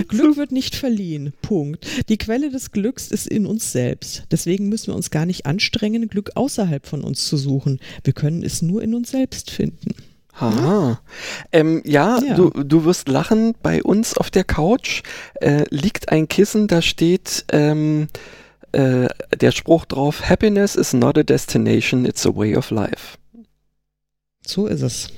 [0.07, 1.33] Glück wird nicht verliehen.
[1.41, 1.85] Punkt.
[2.09, 4.23] Die Quelle des Glücks ist in uns selbst.
[4.31, 7.79] Deswegen müssen wir uns gar nicht anstrengen, Glück außerhalb von uns zu suchen.
[8.03, 9.93] Wir können es nur in uns selbst finden.
[10.39, 11.01] Aha.
[11.51, 13.55] Ähm, ja, ja, Du, du wirst lachen.
[13.61, 15.01] Bei uns auf der Couch
[15.35, 18.07] äh, liegt ein Kissen, da steht ähm,
[18.77, 23.17] äh, der Spruch drauf, Happiness is not a destination, it's a way of life.
[24.45, 25.09] So ist es.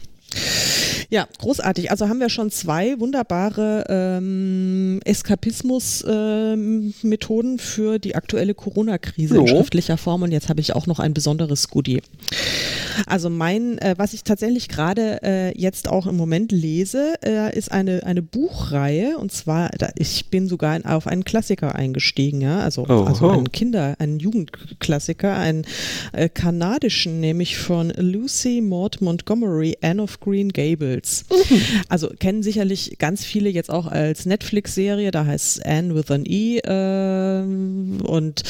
[1.11, 1.89] Ja, großartig.
[1.89, 9.97] Also haben wir schon zwei wunderbare ähm, Eskapismus-Methoden ähm, für die aktuelle Corona-Krise in schriftlicher
[9.97, 10.21] Form.
[10.21, 12.03] Und jetzt habe ich auch noch ein besonderes Goodie.
[13.05, 17.71] Also mein, äh, was ich tatsächlich gerade äh, jetzt auch im Moment lese, äh, ist
[17.71, 19.17] eine, eine Buchreihe.
[19.17, 22.59] Und zwar, da, ich bin sogar in, auf einen Klassiker eingestiegen, ja.
[22.59, 25.65] Also, oh, also einen Kinder, einen Jugendklassiker, einen
[26.11, 30.98] äh, kanadischen, nämlich von Lucy Maud Montgomery, Anne of Green Gables.
[31.29, 31.61] Mhm.
[31.89, 36.59] Also kennen sicherlich ganz viele jetzt auch als Netflix-Serie, da heißt Anne with an E
[36.59, 37.41] äh,
[38.03, 38.43] und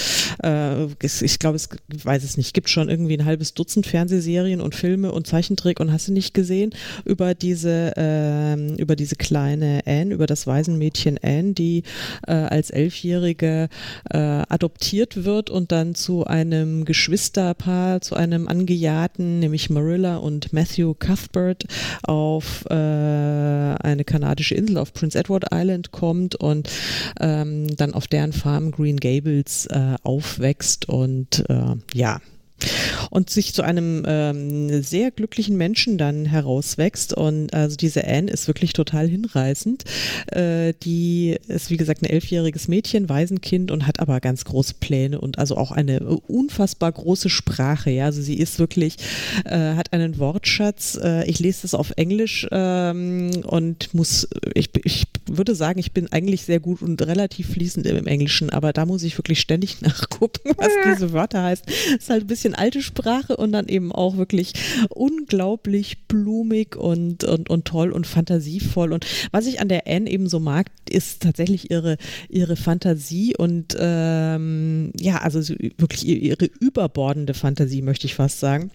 [0.43, 1.69] äh, ich glaube, es
[2.03, 5.91] weiß es nicht, gibt schon irgendwie ein halbes Dutzend Fernsehserien und Filme und Zeichentrick und
[5.91, 6.71] hast du nicht gesehen
[7.05, 11.83] über diese äh, über diese kleine Anne, über das Waisenmädchen Anne, die
[12.27, 13.69] äh, als Elfjährige
[14.09, 20.93] äh, adoptiert wird und dann zu einem Geschwisterpaar, zu einem Angejahrten, nämlich Marilla und Matthew
[20.95, 21.65] Cuthbert
[22.03, 22.38] auf
[22.69, 26.69] äh, eine kanadische Insel auf Prince Edward Island kommt und
[27.19, 32.19] ähm, dann auf deren Farm Green Gables äh, aufwächst und äh, ja,
[33.09, 37.13] und sich zu einem ähm, sehr glücklichen Menschen dann herauswächst.
[37.13, 39.83] Und also diese Anne ist wirklich total hinreißend.
[40.27, 45.19] Äh, die ist, wie gesagt, ein elfjähriges Mädchen, Waisenkind und hat aber ganz große Pläne
[45.19, 47.89] und also auch eine unfassbar große Sprache.
[47.91, 48.97] Ja, also sie ist wirklich,
[49.45, 50.99] äh, hat einen Wortschatz.
[51.01, 56.11] Äh, ich lese das auf Englisch ähm, und muss, ich, ich würde sagen, ich bin
[56.11, 60.51] eigentlich sehr gut und relativ fließend im Englischen, aber da muss ich wirklich ständig nachgucken,
[60.57, 61.65] was diese Wörter heißen.
[61.67, 64.53] Das ist halt ein bisschen alte Sprache und dann eben auch wirklich
[64.89, 68.93] unglaublich blumig und, und, und toll und fantasievoll.
[68.93, 71.97] Und was ich an der Anne eben so mag, ist tatsächlich ihre,
[72.29, 78.71] ihre Fantasie und ähm, ja, also wirklich ihre überbordende Fantasie, möchte ich fast sagen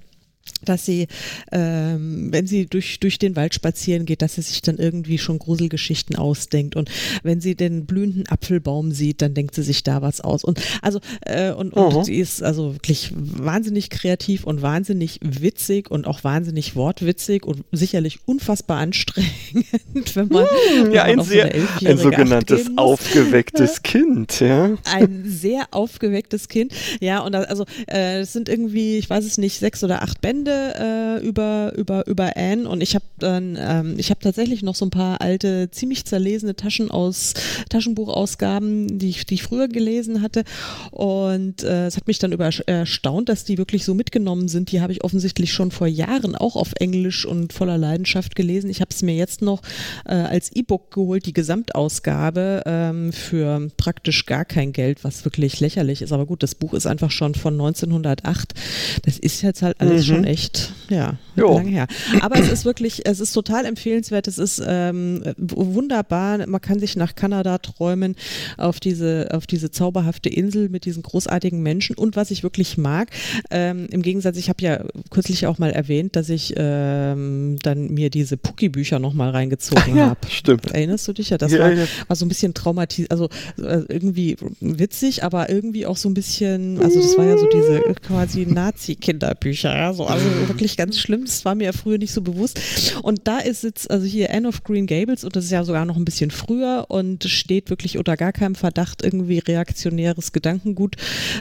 [0.65, 1.07] dass sie,
[1.53, 5.39] ähm, wenn sie durch, durch den Wald spazieren geht, dass sie sich dann irgendwie schon
[5.39, 6.77] Gruselgeschichten ausdenkt.
[6.77, 6.91] Und
[7.23, 10.45] wenn sie den blühenden Apfelbaum sieht, dann denkt sie sich da was aus.
[10.45, 12.05] Und also, äh, und, und mhm.
[12.05, 18.21] sie ist also wirklich wahnsinnig kreativ und wahnsinnig witzig und auch wahnsinnig wortwitzig und sicherlich
[18.27, 19.35] unfassbar anstrengend,
[20.15, 24.77] wenn man, hm, ja, wenn man ein, sehr, so ein sogenanntes aufgewecktes Kind, ja.
[24.85, 27.21] Ein sehr aufgewecktes Kind, ja.
[27.21, 30.34] Und das, also, äh, es sind irgendwie, ich weiß es nicht, sechs oder acht Bände
[30.35, 34.75] Bände äh, über, über, über Anne und ich habe dann, ähm, ich habe tatsächlich noch
[34.75, 37.35] so ein paar alte, ziemlich zerlesene Taschen aus,
[37.69, 40.45] Taschenbuchausgaben, die ich, die ich früher gelesen hatte.
[40.91, 44.73] Und äh, es hat mich dann über, erstaunt, dass die wirklich so mitgenommen sind.
[44.73, 48.71] Die habe ich offensichtlich schon vor Jahren auch auf Englisch und voller Leidenschaft gelesen.
[48.71, 49.63] Ich habe es mir jetzt noch
[50.05, 56.03] äh, als E-Book geholt, die Gesamtausgabe ähm, für praktisch gar kein Geld, was wirklich lächerlich
[56.03, 56.13] ist.
[56.13, 58.55] Aber gut, das Buch ist einfach schon von 1908.
[59.03, 60.15] Das ist jetzt halt alles mhm.
[60.15, 61.57] schon echt, ja, jo.
[61.57, 61.87] lange her.
[62.21, 64.29] Aber es ist wirklich, es ist total empfehlenswert.
[64.29, 66.47] Es ist ähm, wunderbar.
[66.47, 68.17] Man kann sich nach Kanada träumen
[68.57, 71.97] auf diese, auf diese zauberhafte Insel mit diesen großartigen Menschen.
[71.97, 73.11] Und was ich wirklich mag,
[73.51, 78.11] ähm, im Gegensatz, ich habe ja kürzlich auch mal erwähnt, dass ich ähm, dann mir
[78.11, 80.21] diese Pucki-Bücher nochmal reingezogen ja, habe.
[80.29, 80.71] Stimmt.
[80.71, 81.39] Erinnerst du dich ja?
[81.39, 81.87] Das ja, war, ja.
[82.07, 86.81] war so ein bisschen traumatisiert, also äh, irgendwie witzig, aber irgendwie auch so ein bisschen,
[86.81, 91.25] also das war ja so diese quasi Nazi-Kinderbücher, ja, so also wirklich ganz schlimm.
[91.25, 92.61] Das war mir ja früher nicht so bewusst.
[93.03, 95.85] Und da ist jetzt, also hier Anne of Green Gables, und das ist ja sogar
[95.85, 100.97] noch ein bisschen früher und steht wirklich unter gar keinem Verdacht, irgendwie reaktionäres Gedankengut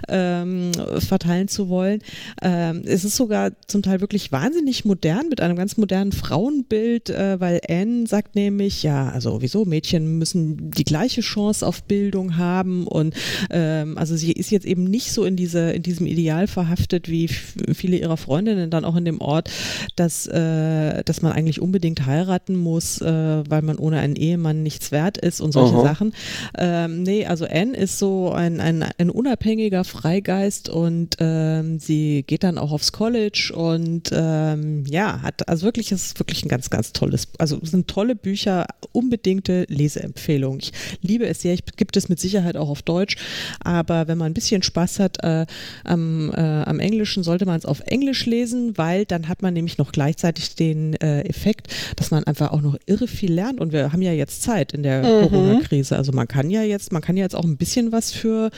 [0.08, 2.02] ähm, verteilen zu wollen.
[2.42, 7.40] Ähm, es ist sogar zum Teil wirklich wahnsinnig modern mit einem ganz modernen Frauenbild, äh,
[7.40, 12.88] weil Anne sagt nämlich, ja, also wieso, Mädchen müssen die gleiche Chance auf Bildung haben
[12.88, 13.14] und
[13.50, 17.28] ähm, also sie ist jetzt eben nicht so in diese, in diesem Ideal verhaftet wie
[17.28, 19.50] viele ihrer Freundinnen Freundinnen dann auch in dem Ort,
[19.96, 24.92] dass, äh, dass man eigentlich unbedingt heiraten muss, äh, weil man ohne einen Ehemann nichts
[24.92, 25.84] wert ist und solche Aha.
[25.84, 26.14] Sachen.
[26.58, 32.44] Ähm, nee, also Anne ist so ein, ein, ein unabhängiger Freigeist und ähm, sie geht
[32.44, 36.70] dann auch aufs College und ähm, ja, hat also wirklich, es ist wirklich ein ganz,
[36.70, 40.60] ganz tolles, also es sind tolle Bücher, unbedingte Leseempfehlung.
[40.60, 40.72] Ich
[41.02, 43.18] liebe es sehr, ich gibt es mit Sicherheit auch auf Deutsch,
[43.64, 45.46] aber wenn man ein bisschen Spaß hat äh,
[45.84, 49.54] am, äh, am Englischen, sollte man es auf Englisch lesen lesen, weil dann hat man
[49.54, 53.74] nämlich noch gleichzeitig den äh, Effekt, dass man einfach auch noch irre viel lernt und
[53.74, 55.30] wir haben ja jetzt Zeit in der mhm.
[55.30, 55.98] Corona-Krise.
[55.98, 58.52] Also man kann ja jetzt, man kann ja jetzt auch ein bisschen was für,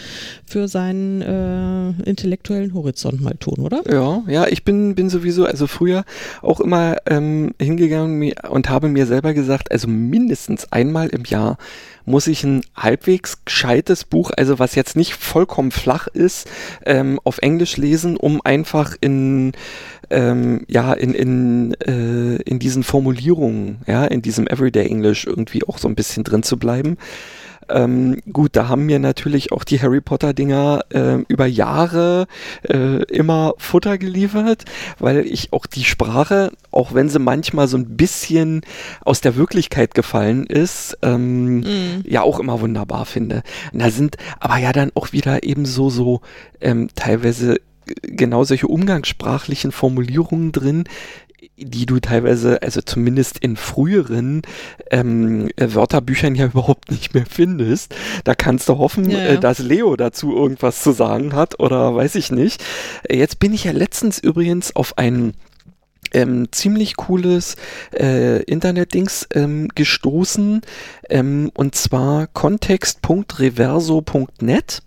[0.45, 3.83] für seinen äh, intellektuellen Horizont mal tun, oder?
[3.91, 6.03] Ja, ja, ich bin, bin sowieso, also früher
[6.41, 11.57] auch immer ähm, hingegangen und habe mir selber gesagt, also mindestens einmal im Jahr
[12.05, 16.47] muss ich ein halbwegs gescheites Buch, also was jetzt nicht vollkommen flach ist,
[16.85, 19.53] ähm, auf Englisch lesen, um einfach in
[20.09, 25.77] ähm, ja, in, in, äh, in diesen Formulierungen, ja, in diesem Everyday English irgendwie auch
[25.77, 26.97] so ein bisschen drin zu bleiben.
[27.69, 32.27] Ähm, gut, da haben mir natürlich auch die Harry Potter Dinger äh, über Jahre
[32.63, 34.65] äh, immer Futter geliefert,
[34.99, 38.61] weil ich auch die Sprache, auch wenn sie manchmal so ein bisschen
[39.01, 42.03] aus der Wirklichkeit gefallen ist, ähm, mm.
[42.05, 43.43] ja auch immer wunderbar finde.
[43.73, 46.21] Und da sind aber ja dann auch wieder eben so, so
[46.61, 47.57] ähm, teilweise
[48.01, 50.85] genau solche umgangssprachlichen Formulierungen drin,
[51.57, 54.41] die du teilweise, also zumindest in früheren
[54.91, 57.95] ähm, Wörterbüchern ja überhaupt nicht mehr findest.
[58.23, 59.25] Da kannst du hoffen, ja, ja.
[59.25, 62.63] Äh, dass Leo dazu irgendwas zu sagen hat oder weiß ich nicht.
[63.09, 65.33] Jetzt bin ich ja letztens übrigens auf einen
[66.13, 67.55] ähm, ziemlich cooles
[67.93, 70.61] äh, Internet-Dings ähm, gestoßen
[71.09, 74.83] ähm, und zwar kontext.reverso.net.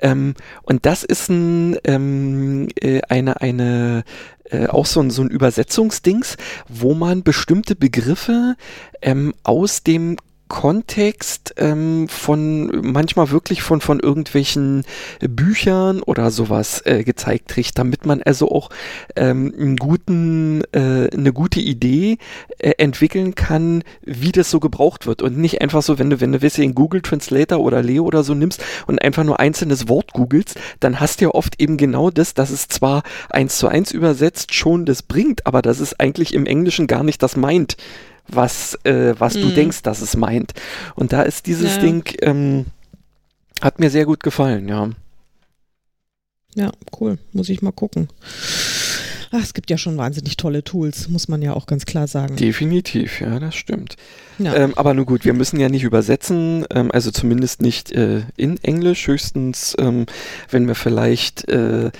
[0.00, 4.04] Ähm, und das ist ein, ähm, äh, eine, eine
[4.50, 6.36] äh, auch so ein, so ein Übersetzungsdings,
[6.68, 8.56] wo man bestimmte Begriffe
[9.02, 10.16] ähm, aus dem
[10.50, 14.84] Kontext ähm, von manchmal wirklich von von irgendwelchen
[15.20, 18.68] Büchern oder sowas äh, gezeigt kriegt, damit man also auch
[19.14, 22.18] ähm, einen guten äh, eine gute Idee
[22.58, 25.22] äh, entwickeln kann, wie das so gebraucht wird.
[25.22, 28.24] Und nicht einfach so, wenn du wenn du weißt, in Google Translator oder Leo oder
[28.24, 32.10] so nimmst und einfach nur einzelnes Wort googelst, dann hast du ja oft eben genau
[32.10, 36.34] das, dass es zwar eins zu eins übersetzt schon das bringt, aber das ist eigentlich
[36.34, 37.76] im Englischen gar nicht das meint
[38.30, 39.42] was, äh, was mhm.
[39.42, 40.52] du denkst, dass es meint.
[40.94, 41.82] Und da ist dieses ja.
[41.82, 42.66] Ding, ähm,
[43.60, 44.90] hat mir sehr gut gefallen, ja.
[46.54, 47.18] Ja, cool.
[47.32, 48.08] Muss ich mal gucken.
[49.32, 52.34] Ach, es gibt ja schon wahnsinnig tolle Tools, muss man ja auch ganz klar sagen.
[52.34, 53.94] Definitiv, ja, das stimmt.
[54.38, 54.56] Ja.
[54.56, 58.56] Ähm, aber nun gut, wir müssen ja nicht übersetzen, ähm, also zumindest nicht äh, in
[58.64, 60.06] Englisch, höchstens, ähm,
[60.50, 61.92] wenn wir vielleicht äh,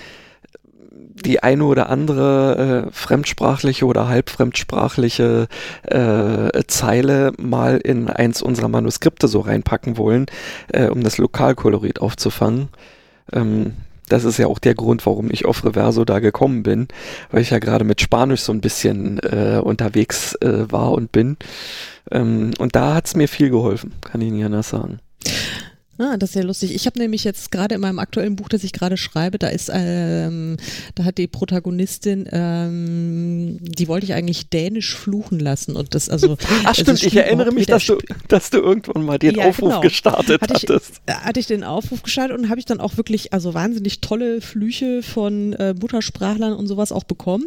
[1.21, 5.47] die eine oder andere äh, fremdsprachliche oder halbfremdsprachliche
[5.83, 10.25] äh, Zeile mal in eins unserer Manuskripte so reinpacken wollen,
[10.69, 12.69] äh, um das Lokalkolorit aufzufangen.
[13.31, 13.73] Ähm,
[14.11, 16.89] das ist ja auch der Grund, warum ich auf Reverso da gekommen bin,
[17.31, 21.37] weil ich ja gerade mit Spanisch so ein bisschen äh, unterwegs äh, war und bin.
[22.11, 24.99] Ähm, und da hat's mir viel geholfen, kann ich nicht anders sagen.
[26.01, 26.73] Ah, das ist ja lustig.
[26.73, 29.69] Ich habe nämlich jetzt gerade in meinem aktuellen Buch, das ich gerade schreibe, da ist,
[29.71, 30.57] ähm,
[30.95, 36.37] da hat die Protagonistin, ähm, die wollte ich eigentlich dänisch fluchen lassen und das also.
[36.63, 39.81] Ach stimmt, ich erinnere mich, dass du, dass du irgendwann mal den ja, Aufruf genau.
[39.81, 41.01] gestartet hatte ich, hattest.
[41.05, 44.41] Äh, hatte ich den Aufruf gestartet und habe ich dann auch wirklich also wahnsinnig tolle
[44.41, 47.45] Flüche von äh, Muttersprachlern und sowas auch bekommen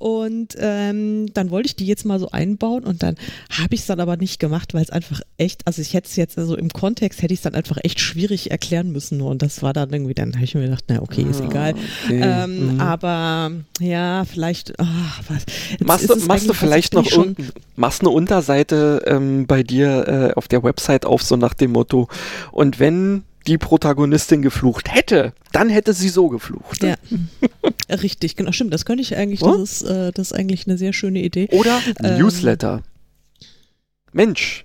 [0.00, 3.14] und ähm, dann wollte ich die jetzt mal so einbauen und dann
[3.50, 6.16] habe ich es dann aber nicht gemacht, weil es einfach echt, also ich hätte es
[6.16, 9.20] jetzt also im Kontext hätte ich es dann einfach echt schwierig erklären müssen.
[9.20, 11.74] Und das war dann irgendwie, dann habe ich mir gedacht, na okay, ist ah, egal.
[12.04, 12.20] Okay.
[12.22, 12.80] Ähm, mhm.
[12.80, 14.72] Aber ja, vielleicht.
[14.78, 14.84] Oh,
[15.28, 15.44] was,
[15.80, 17.36] machst du, machst du vielleicht noch schon
[17.76, 22.08] machst eine Unterseite ähm, bei dir äh, auf der Website auf, so nach dem Motto.
[22.52, 26.82] Und wenn die Protagonistin geflucht hätte, dann hätte sie so geflucht.
[26.82, 26.94] Ja,
[27.90, 28.72] richtig, genau, stimmt.
[28.72, 31.48] Das könnte ich eigentlich, das, ist, äh, das ist eigentlich eine sehr schöne Idee.
[31.52, 32.82] Oder ähm, Newsletter.
[34.12, 34.63] Mensch,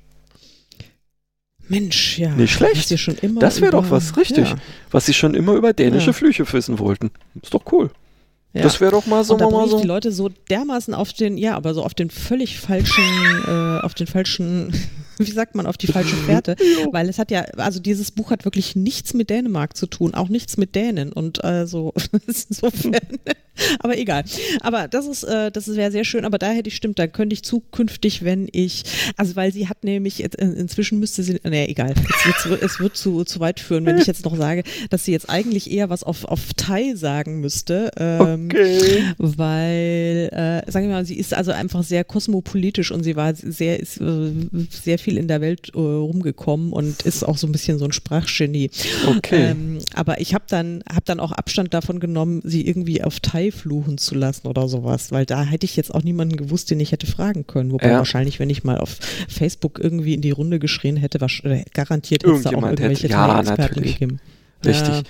[1.70, 2.30] Mensch, ja.
[2.36, 2.91] Nicht schlecht.
[3.39, 4.49] das wäre doch was, richtig.
[4.49, 4.55] Ja.
[4.91, 6.13] Was sie schon immer über dänische ja.
[6.13, 7.11] Flüche wissen wollten.
[7.41, 7.91] Ist doch cool.
[8.53, 8.63] Ja.
[8.63, 9.80] Das wäre doch mal so und da mal so.
[9.80, 13.03] die Leute so dermaßen auf den, ja, aber so auf den völlig falschen,
[13.45, 14.74] äh, auf den falschen,
[15.20, 16.55] wie sagt man, auf die falsche Fährte,
[16.91, 20.30] weil es hat ja, also dieses Buch hat wirklich nichts mit Dänemark zu tun, auch
[20.30, 21.93] nichts mit Dänen und also
[22.28, 23.20] insofern
[23.80, 24.24] aber egal.
[24.62, 26.26] Aber das ist, äh, das wäre sehr schön.
[26.26, 28.84] Aber da hätte ich stimmt, da könnte ich zukünftig, wenn ich,
[29.18, 31.93] also weil sie hat nämlich jetzt in, inzwischen müsste sie, nee, egal.
[32.26, 35.12] Jetzt, jetzt, es wird zu, zu weit führen, wenn ich jetzt noch sage, dass sie
[35.12, 37.91] jetzt eigentlich eher was auf, auf Thai sagen müsste.
[37.97, 39.03] Ähm, okay.
[39.18, 43.80] Weil, äh, sagen wir mal, sie ist also einfach sehr kosmopolitisch und sie war sehr,
[43.80, 44.32] ist äh,
[44.70, 47.91] sehr viel in der Welt äh, rumgekommen und ist auch so ein bisschen so ein
[47.91, 48.70] Sprachgenie.
[49.07, 49.51] Okay.
[49.51, 53.49] Ähm, aber ich habe dann, hab dann auch Abstand davon genommen, sie irgendwie auf Thai
[53.52, 56.91] fluchen zu lassen oder sowas, weil da hätte ich jetzt auch niemanden gewusst, den ich
[56.91, 57.72] hätte fragen können.
[57.72, 57.97] Wobei ja.
[57.97, 58.97] wahrscheinlich, wenn ich mal auf
[59.28, 61.41] Facebook irgendwie in die Runde geschrien hätte, was,
[61.74, 64.20] garantiert hätte es da auch irgendwelche hätte, ja, Experten gegeben.
[64.66, 64.89] Richtig.
[64.89, 65.02] Ja.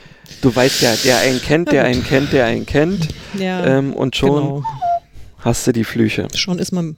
[0.41, 3.07] Du weißt ja, der einen kennt, der einen kennt, der einen kennt.
[3.37, 4.63] Ja, ähm, und schon genau.
[5.37, 6.27] hast du die Flüche.
[6.33, 6.97] Schon ist man,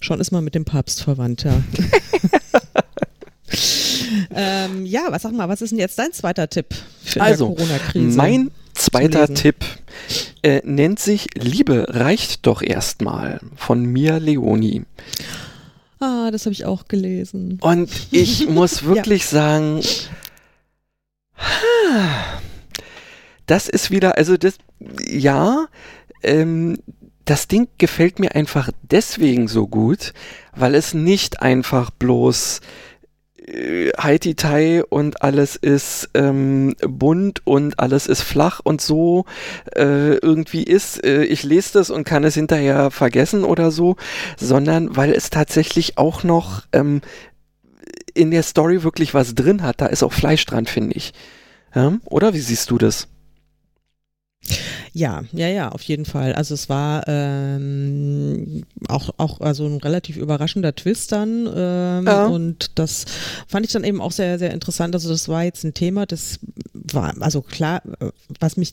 [0.00, 1.60] schon ist man mit dem Papst verwandt, ja.
[4.34, 6.74] ähm, ja, was sag mal, was ist denn jetzt dein zweiter Tipp
[7.04, 8.16] für also, die Corona-Krise?
[8.16, 9.64] Mein zweiter Tipp
[10.42, 14.84] äh, nennt sich Liebe reicht doch erstmal von Mia Leoni.
[15.98, 17.58] Ah, das habe ich auch gelesen.
[17.60, 19.28] Und ich muss wirklich ja.
[19.28, 19.80] sagen,
[23.46, 24.58] das ist wieder, also das,
[25.08, 25.66] ja,
[26.22, 26.78] ähm,
[27.24, 30.12] das Ding gefällt mir einfach deswegen so gut,
[30.54, 32.60] weil es nicht einfach bloß
[33.46, 39.24] äh, Haiti-Tai und alles ist ähm, bunt und alles ist flach und so
[39.74, 41.04] äh, irgendwie ist.
[41.04, 43.96] Äh, ich lese das und kann es hinterher vergessen oder so,
[44.36, 47.00] sondern weil es tatsächlich auch noch ähm,
[48.14, 49.80] in der Story wirklich was drin hat.
[49.80, 51.12] Da ist auch Fleisch dran, finde ich.
[51.74, 51.98] Ja?
[52.06, 53.08] Oder wie siehst du das?
[54.92, 56.32] Ja, ja, ja, auf jeden Fall.
[56.32, 62.26] Also es war ähm, auch, auch also ein relativ überraschender Twist dann ähm, ja.
[62.26, 63.04] und das
[63.46, 64.94] fand ich dann eben auch sehr, sehr interessant.
[64.94, 66.38] Also das war jetzt ein Thema, das
[66.72, 67.82] war, also klar,
[68.40, 68.72] was mich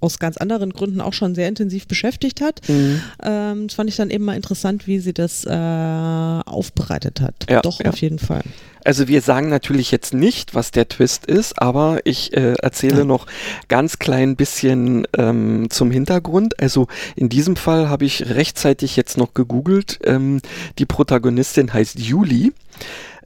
[0.00, 2.66] aus ganz anderen Gründen auch schon sehr intensiv beschäftigt hat.
[2.68, 3.02] Mhm.
[3.22, 7.34] Ähm, das fand ich dann eben mal interessant, wie sie das äh, aufbereitet hat.
[7.48, 7.90] Ja, Doch, ja.
[7.90, 8.42] auf jeden Fall.
[8.84, 13.26] Also wir sagen natürlich jetzt nicht, was der Twist ist, aber ich äh, erzähle noch
[13.68, 16.60] ganz klein bisschen ähm, zum Hintergrund.
[16.60, 19.98] Also in diesem Fall habe ich rechtzeitig jetzt noch gegoogelt.
[20.04, 20.40] Ähm,
[20.78, 22.52] die Protagonistin heißt Julie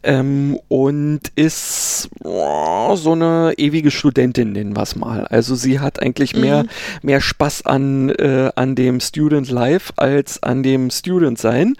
[0.04, 5.26] ähm, und ist oh, so eine ewige Studentin, nennen wir es mal.
[5.26, 6.40] Also sie hat eigentlich mhm.
[6.40, 6.66] mehr,
[7.02, 11.74] mehr Spaß an, äh, an dem Student Life als an dem Student Sein.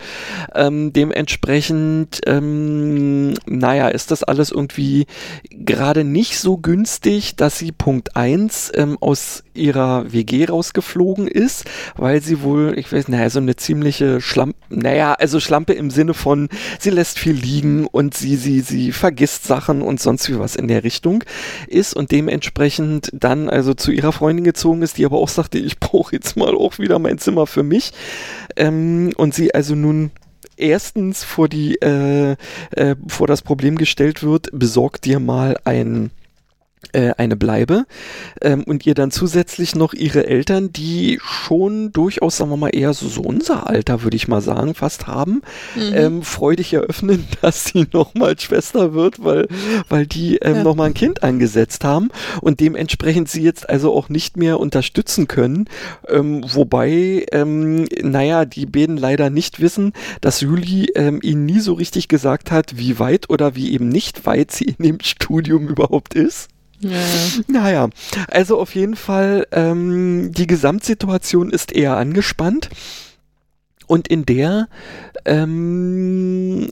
[0.55, 5.07] Ähm, dementsprechend, ähm, naja, ist das alles irgendwie
[5.51, 11.65] gerade nicht so günstig, dass sie Punkt 1 ähm, aus ihrer WG rausgeflogen ist,
[11.97, 16.15] weil sie wohl, ich weiß, naja, so eine ziemliche Schlampe, naja, also Schlampe im Sinne
[16.15, 16.49] von,
[16.79, 20.69] sie lässt viel liegen und sie, sie, sie vergisst Sachen und sonst wie was in
[20.69, 21.25] der Richtung
[21.67, 25.81] ist und dementsprechend dann also zu ihrer Freundin gezogen ist, die aber auch sagte, ich
[25.81, 27.93] brauche jetzt mal auch wieder mein Zimmer für mich.
[28.57, 30.11] Ähm, und sie also nun
[30.57, 32.37] erstens vor die äh,
[32.73, 36.11] äh, vor das Problem gestellt wird, besorg dir mal ein
[36.93, 37.87] eine Bleibe
[38.41, 42.95] ähm, und ihr dann zusätzlich noch ihre Eltern, die schon durchaus, sagen wir mal, eher
[42.95, 45.43] so, so unser Alter, würde ich mal sagen, fast haben,
[45.75, 45.93] mhm.
[45.95, 49.49] ähm, freudig eröffnen, dass sie nochmal Schwester wird, weil,
[49.89, 50.63] weil die ähm, ja.
[50.63, 52.11] nochmal ein Kind angesetzt haben
[52.41, 55.69] und dementsprechend sie jetzt also auch nicht mehr unterstützen können.
[56.09, 61.75] Ähm, wobei, ähm, naja, die beiden leider nicht wissen, dass Juli ähm, ihnen nie so
[61.75, 66.15] richtig gesagt hat, wie weit oder wie eben nicht weit sie in dem Studium überhaupt
[66.15, 66.49] ist.
[66.85, 66.99] Ja.
[67.49, 67.89] Naja,
[68.31, 72.69] also auf jeden Fall, ähm, die Gesamtsituation ist eher angespannt.
[73.87, 74.69] Und in der,
[75.25, 76.69] ähm,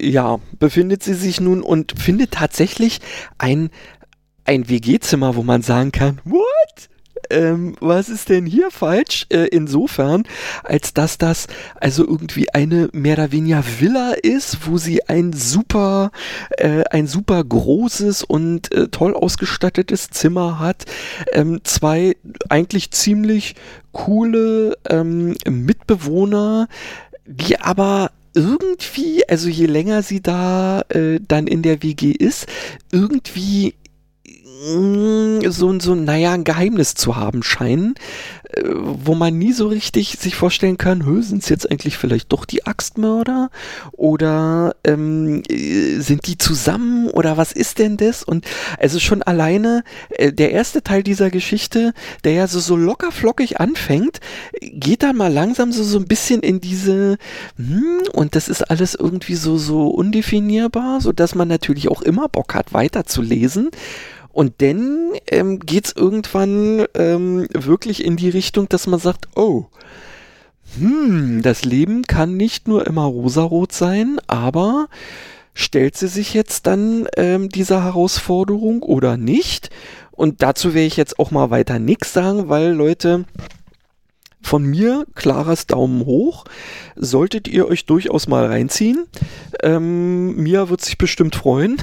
[0.00, 3.00] ja, befindet sie sich nun und findet tatsächlich
[3.38, 3.70] ein,
[4.44, 6.42] ein WG-Zimmer, wo man sagen kann, what?
[7.30, 9.26] Ähm, was ist denn hier falsch?
[9.30, 10.24] Äh, insofern,
[10.64, 11.46] als dass das
[11.80, 16.10] also irgendwie eine mehr oder weniger Villa ist, wo sie ein super,
[16.50, 20.84] äh, ein super großes und äh, toll ausgestattetes Zimmer hat.
[21.32, 22.16] Ähm, zwei
[22.48, 23.54] eigentlich ziemlich
[23.92, 26.68] coole ähm, Mitbewohner,
[27.26, 32.46] die aber irgendwie, also je länger sie da äh, dann in der WG ist,
[32.90, 33.74] irgendwie
[34.62, 37.94] so, so, naja, ein Geheimnis zu haben scheinen,
[38.52, 42.44] äh, wo man nie so richtig sich vorstellen kann, sind es jetzt eigentlich vielleicht doch
[42.44, 43.50] die Axtmörder?
[43.92, 47.08] Oder ähm, äh, sind die zusammen?
[47.08, 48.22] Oder was ist denn das?
[48.22, 48.46] Und
[48.78, 51.92] also schon alleine äh, der erste Teil dieser Geschichte,
[52.24, 54.20] der ja so, so locker flockig anfängt,
[54.60, 57.16] geht dann mal langsam so, so ein bisschen in diese,
[57.56, 62.28] hm, und das ist alles irgendwie so, so undefinierbar, so dass man natürlich auch immer
[62.28, 63.70] Bock hat, weiterzulesen.
[64.32, 69.66] Und dann ähm, geht es irgendwann ähm, wirklich in die Richtung, dass man sagt, oh,
[70.78, 74.88] hm, das Leben kann nicht nur immer rosarot sein, aber
[75.52, 79.68] stellt sie sich jetzt dann ähm, dieser Herausforderung oder nicht?
[80.12, 83.26] Und dazu werde ich jetzt auch mal weiter nichts sagen, weil Leute,
[84.42, 86.44] von mir klares Daumen hoch.
[86.96, 89.06] Solltet ihr euch durchaus mal reinziehen.
[89.62, 91.78] Ähm, Mia wird sich bestimmt freuen.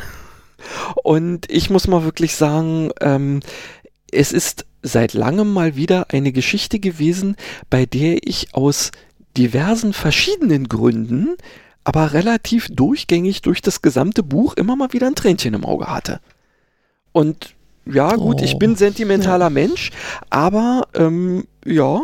[1.03, 3.41] Und ich muss mal wirklich sagen, ähm,
[4.12, 7.36] es ist seit langem mal wieder eine Geschichte gewesen,
[7.70, 8.91] bei der ich aus
[9.38, 11.36] diversen verschiedenen Gründen,
[11.84, 16.20] aber relativ durchgängig durch das gesamte Buch immer mal wieder ein Tränchen im Auge hatte.
[17.12, 17.55] Und
[17.86, 18.43] ja, gut, oh.
[18.43, 19.49] ich bin sentimentaler ja.
[19.49, 19.91] Mensch,
[20.30, 22.01] aber ähm, ja,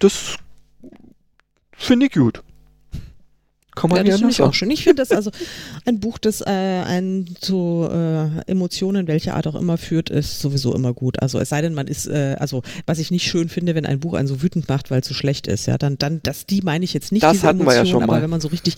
[0.00, 0.36] das
[1.72, 2.42] finde ich gut.
[3.78, 4.70] Komm mal ja, das finde ich auch schön.
[4.72, 5.30] Ich finde das also
[5.84, 10.74] ein Buch, das äh, einen zu äh, Emotionen, welcher Art auch immer führt, ist sowieso
[10.74, 11.22] immer gut.
[11.22, 14.00] Also es sei denn, man ist, äh, also was ich nicht schön finde, wenn ein
[14.00, 16.60] Buch einen so wütend macht, weil es so schlecht ist, ja, dann, dann, das, die
[16.62, 17.22] meine ich jetzt nicht.
[17.22, 18.22] Das diese hatten wir ja schon aber mal.
[18.22, 18.74] wenn man so richtig,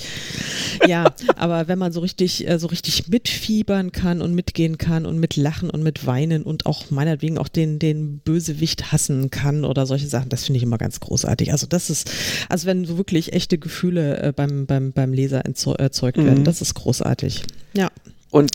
[0.86, 5.18] ja, aber wenn man so richtig, äh, so richtig mitfiebern kann und mitgehen kann und
[5.18, 10.09] mitlachen und mit weinen und auch meinetwegen auch den, den Bösewicht hassen kann oder solche
[10.09, 11.53] Sachen, das finde ich immer ganz großartig.
[11.53, 12.11] Also das ist,
[12.51, 16.45] also wenn so wirklich echte Gefühle äh, beim, beim, beim Leser erzeugt werden, Mhm.
[16.45, 17.45] das ist großartig.
[17.72, 17.88] Ja.
[18.32, 18.53] Und,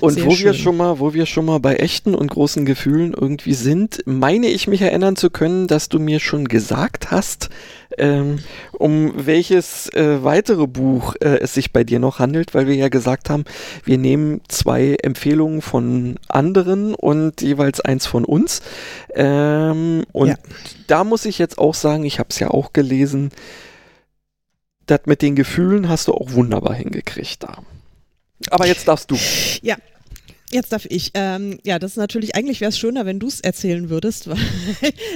[0.00, 3.12] und Sehr wo wir schon mal, wo wir schon mal bei echten und großen Gefühlen
[3.12, 7.50] irgendwie sind, meine ich mich erinnern zu können, dass du mir schon gesagt hast,
[7.98, 8.38] ähm,
[8.70, 12.86] um welches äh, weitere Buch äh, es sich bei dir noch handelt, weil wir ja
[12.88, 13.42] gesagt haben,
[13.84, 18.62] wir nehmen zwei Empfehlungen von anderen und jeweils eins von uns.
[19.12, 20.34] Ähm, und Ja.
[20.86, 23.30] da muss ich jetzt auch sagen, ich habe es ja auch gelesen,
[24.86, 27.58] das mit den Gefühlen hast du auch wunderbar hingekriegt da.
[28.50, 29.18] Aber jetzt darfst du.
[30.52, 31.10] Jetzt darf ich.
[31.14, 34.38] Ähm, ja, das ist natürlich, eigentlich wäre es schöner, wenn du es erzählen würdest, weil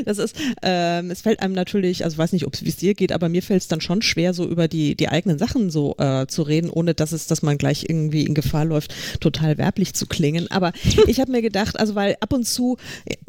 [0.04, 2.76] das ist, ähm, es fällt einem natürlich, also ich weiß nicht, ob es wie es
[2.76, 5.70] dir geht, aber mir fällt es dann schon schwer, so über die, die eigenen Sachen
[5.70, 9.56] so äh, zu reden, ohne dass es, dass man gleich irgendwie in Gefahr läuft, total
[9.56, 10.50] werblich zu klingen.
[10.50, 10.72] Aber
[11.06, 12.76] ich habe mir gedacht, also weil ab und zu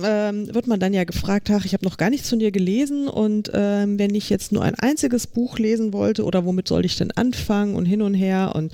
[0.03, 3.09] ähm, wird man dann ja gefragt, ach, ich habe noch gar nichts von dir gelesen
[3.09, 6.95] und ähm, wenn ich jetzt nur ein einziges Buch lesen wollte oder womit soll ich
[6.95, 8.73] denn anfangen und hin und her und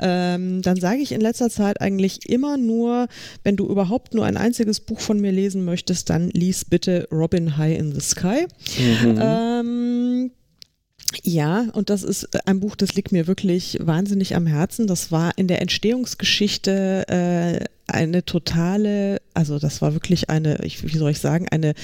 [0.00, 3.08] ähm, dann sage ich in letzter Zeit eigentlich immer nur,
[3.42, 7.56] wenn du überhaupt nur ein einziges Buch von mir lesen möchtest, dann lies bitte Robin
[7.56, 8.46] High in the Sky.
[8.78, 9.18] Mhm.
[9.20, 10.30] Ähm,
[11.22, 14.86] ja, und das ist ein Buch, das liegt mir wirklich wahnsinnig am Herzen.
[14.86, 20.96] Das war in der Entstehungsgeschichte äh, eine totale, also das war wirklich eine, ich, wie
[20.96, 21.74] soll ich sagen, eine,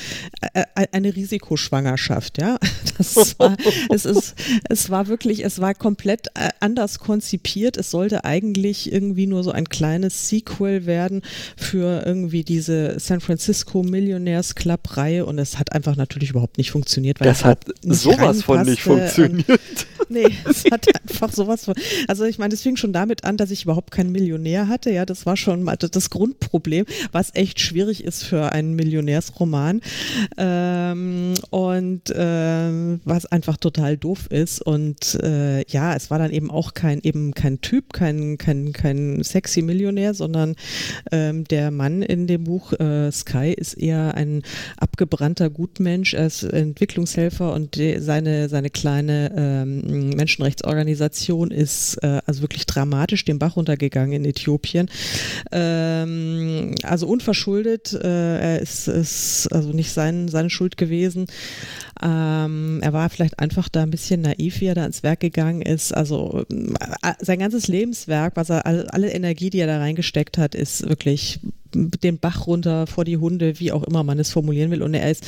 [0.54, 2.58] äh, eine Risikoschwangerschaft, ja.
[2.98, 3.56] Das war,
[3.90, 4.34] es ist,
[4.68, 7.78] es war wirklich, es war komplett äh, anders konzipiert.
[7.78, 11.22] Es sollte eigentlich irgendwie nur so ein kleines Sequel werden
[11.56, 16.70] für irgendwie diese San Francisco Millionaires Club Reihe und es hat einfach natürlich überhaupt nicht
[16.72, 18.90] funktioniert, weil Das hat sowas von nicht reinpasste
[19.24, 19.60] und- funktioniert.
[20.12, 21.74] Nee, es hat einfach sowas von.
[22.08, 24.90] Also ich meine, es fing schon damit an, dass ich überhaupt keinen Millionär hatte.
[24.90, 29.80] Ja, das war schon mal das Grundproblem, was echt schwierig ist für einen Millionärsroman.
[30.36, 34.60] Ähm, und ähm, was einfach total doof ist.
[34.62, 39.22] Und äh, ja, es war dann eben auch kein eben kein Typ, kein, kein, kein
[39.22, 40.56] sexy Millionär, sondern
[41.12, 44.42] ähm, der Mann in dem Buch äh, Sky ist eher ein
[44.76, 46.14] abgebrannter Gutmensch.
[46.14, 53.24] Er ist Entwicklungshelfer und die, seine, seine kleine ähm, Menschenrechtsorganisation ist äh, also wirklich dramatisch
[53.24, 54.88] den Bach runtergegangen in Äthiopien.
[55.80, 57.92] Ähm, also unverschuldet.
[57.92, 61.26] Äh, er ist, ist also nicht sein, seine Schuld gewesen.
[62.02, 65.62] Ähm, er war vielleicht einfach da ein bisschen naiv, wie er da ins Werk gegangen
[65.62, 65.92] ist.
[65.92, 70.54] Also äh, sein ganzes Lebenswerk, was er, all- alle Energie, die er da reingesteckt hat,
[70.54, 71.40] ist wirklich
[71.74, 74.82] den Bach runter vor die Hunde, wie auch immer man es formulieren will.
[74.82, 75.26] Und er ist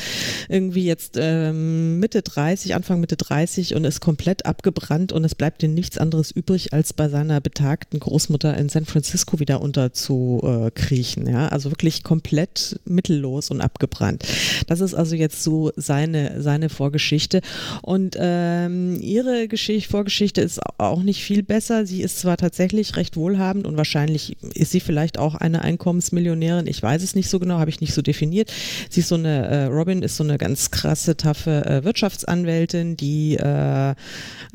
[0.49, 5.63] irgendwie jetzt ähm, Mitte 30, Anfang Mitte 30 und ist komplett abgebrannt und es bleibt
[5.63, 11.29] ihm nichts anderes übrig, als bei seiner betagten Großmutter in San Francisco wieder unterzukriechen.
[11.29, 11.49] Ja?
[11.49, 14.25] Also wirklich komplett mittellos und abgebrannt.
[14.67, 17.41] Das ist also jetzt so seine, seine Vorgeschichte.
[17.83, 21.87] Und ähm, ihre Geschichte, Vorgeschichte ist auch nicht viel besser.
[21.87, 26.32] Sie ist zwar tatsächlich recht wohlhabend und wahrscheinlich ist sie vielleicht auch eine Einkommensmillionärin.
[26.67, 28.53] Ich weiß es nicht so genau, habe ich nicht so definiert.
[28.91, 33.37] Sie ist so eine, äh, Robin ist so eine ganz krasse, taffe äh, Wirtschaftsanwältin, die
[33.37, 33.95] äh,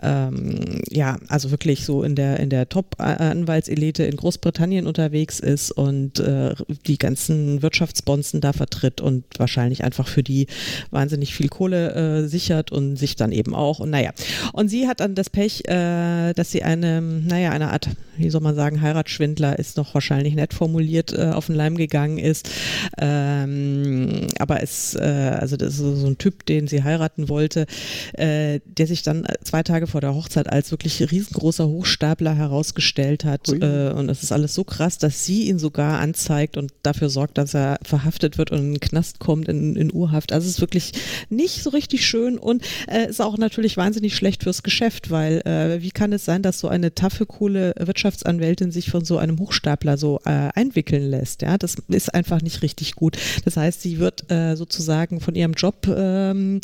[0.01, 6.19] ähm, ja, also wirklich so in der, in der Top-Anwaltselite in Großbritannien unterwegs ist und
[6.19, 6.53] äh,
[6.85, 10.47] die ganzen Wirtschaftsbonzen da vertritt und wahrscheinlich einfach für die
[10.91, 13.79] wahnsinnig viel Kohle äh, sichert und sich dann eben auch.
[13.79, 14.11] Und naja,
[14.53, 18.41] und sie hat dann das Pech, äh, dass sie eine, naja, eine Art, wie soll
[18.41, 22.49] man sagen, Heiratsschwindler ist noch wahrscheinlich nett formuliert, äh, auf den Leim gegangen ist.
[22.97, 27.65] Ähm, aber es, äh, also das ist so ein Typ, den sie heiraten wollte,
[28.13, 33.49] äh, der sich dann zwei Tage vor der Hochzeit als wirklich riesengroßer Hochstapler herausgestellt hat.
[33.49, 37.37] Äh, und es ist alles so krass, dass sie ihn sogar anzeigt und dafür sorgt,
[37.37, 40.31] dass er verhaftet wird und in den Knast kommt, in, in Urhaft.
[40.31, 40.93] Also es ist wirklich
[41.29, 45.81] nicht so richtig schön und äh, ist auch natürlich wahnsinnig schlecht fürs Geschäft, weil äh,
[45.81, 47.73] wie kann es sein, dass so eine taffe, coole
[48.07, 51.41] Wirtschaftsanwältin sich von so einem Hochstapler so äh, einwickeln lässt?
[51.41, 53.17] Ja, das ist einfach nicht richtig gut.
[53.43, 56.61] Das heißt, sie wird äh, sozusagen von ihrem Job ähm,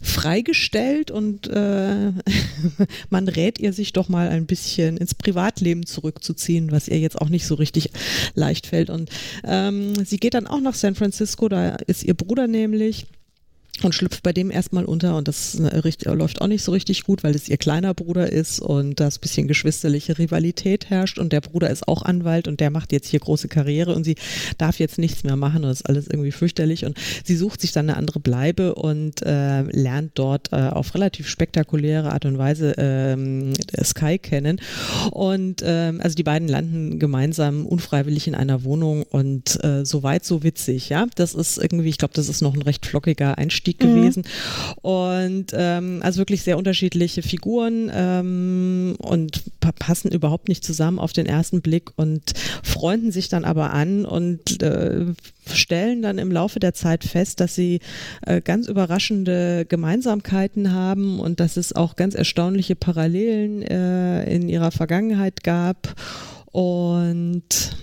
[0.00, 2.12] freigestellt und äh,
[3.10, 7.28] man rät ihr, sich doch mal ein bisschen ins Privatleben zurückzuziehen, was ihr jetzt auch
[7.28, 7.90] nicht so richtig
[8.34, 8.88] leicht fällt.
[8.88, 9.10] Und
[9.44, 13.06] ähm, sie geht dann auch nach San Francisco, da ist ihr Bruder nämlich.
[13.84, 17.24] Und schlüpft bei dem erstmal unter und das äh, läuft auch nicht so richtig gut,
[17.24, 21.70] weil es ihr kleiner Bruder ist und das bisschen geschwisterliche Rivalität herrscht und der Bruder
[21.70, 24.16] ist auch Anwalt und der macht jetzt hier große Karriere und sie
[24.58, 27.72] darf jetzt nichts mehr machen und das ist alles irgendwie fürchterlich und sie sucht sich
[27.72, 32.74] dann eine andere Bleibe und äh, lernt dort äh, auf relativ spektakuläre Art und Weise
[32.78, 33.52] ähm,
[33.82, 34.60] Sky kennen
[35.10, 40.42] und ähm, also die beiden landen gemeinsam unfreiwillig in einer Wohnung und äh, soweit so
[40.42, 41.06] witzig, ja.
[41.14, 43.78] Das ist irgendwie, ich glaube, das ist noch ein recht flockiger Einstieg mhm.
[43.78, 44.24] gewesen
[44.82, 49.42] und ähm, also wirklich sehr unterschiedliche Figuren ähm, und
[49.78, 54.62] passen überhaupt nicht zusammen auf den ersten Blick und freunden sich dann aber an und
[54.62, 55.06] äh,
[55.52, 57.80] stellen dann im Laufe der Zeit fest, dass sie
[58.26, 64.70] äh, ganz überraschende Gemeinsamkeiten haben und dass es auch ganz erstaunliche Parallelen äh, in ihrer
[64.70, 65.94] Vergangenheit gab.
[66.52, 67.76] Und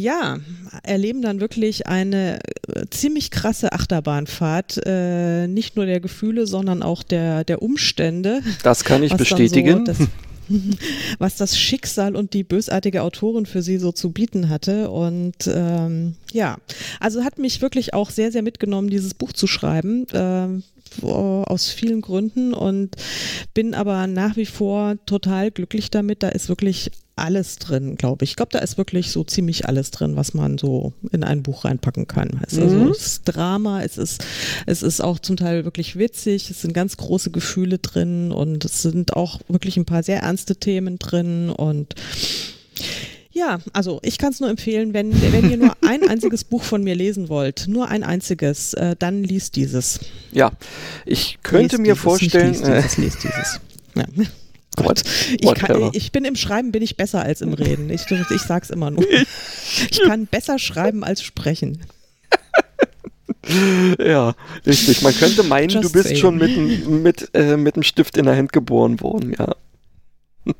[0.00, 0.38] ja,
[0.82, 2.38] erleben dann wirklich eine
[2.74, 8.40] äh, ziemlich krasse Achterbahnfahrt, äh, nicht nur der Gefühle, sondern auch der, der Umstände.
[8.62, 9.84] Das kann ich bestätigen.
[9.84, 10.06] So,
[11.18, 14.90] was das Schicksal und die bösartige Autorin für sie so zu bieten hatte.
[14.90, 16.56] Und ähm, ja,
[16.98, 20.06] also hat mich wirklich auch sehr, sehr mitgenommen, dieses Buch zu schreiben.
[20.14, 20.62] Ähm,
[21.02, 22.96] aus vielen Gründen und
[23.54, 26.22] bin aber nach wie vor total glücklich damit.
[26.22, 28.30] Da ist wirklich alles drin, glaube ich.
[28.30, 31.64] Ich glaube, da ist wirklich so ziemlich alles drin, was man so in ein Buch
[31.64, 32.40] reinpacken kann.
[32.46, 32.90] Es, also, mhm.
[32.90, 34.24] es ist Drama, es ist,
[34.66, 38.82] es ist auch zum Teil wirklich witzig, es sind ganz große Gefühle drin und es
[38.82, 41.94] sind auch wirklich ein paar sehr ernste Themen drin und
[43.32, 46.82] ja, also ich kann es nur empfehlen, wenn, wenn ihr nur ein einziges Buch von
[46.82, 50.00] mir lesen wollt, nur ein einziges, äh, dann liest dieses.
[50.32, 50.50] Ja,
[51.06, 52.48] ich könnte lest mir dieses, vorstellen.
[52.48, 53.60] Liest dieses, äh, liest dieses.
[53.94, 54.04] Ja.
[54.76, 55.02] Gott.
[55.38, 57.90] Ich, kann, ich, bin im Schreiben bin ich besser als im Reden.
[57.90, 59.04] Ich, ich sag's immer nur.
[59.90, 61.82] Ich kann besser schreiben als sprechen.
[63.98, 65.02] ja, richtig.
[65.02, 66.20] Man könnte meinen, Just du bist saying.
[66.20, 69.54] schon mit, mit, äh, mit einem Stift in der Hand geboren worden, ja.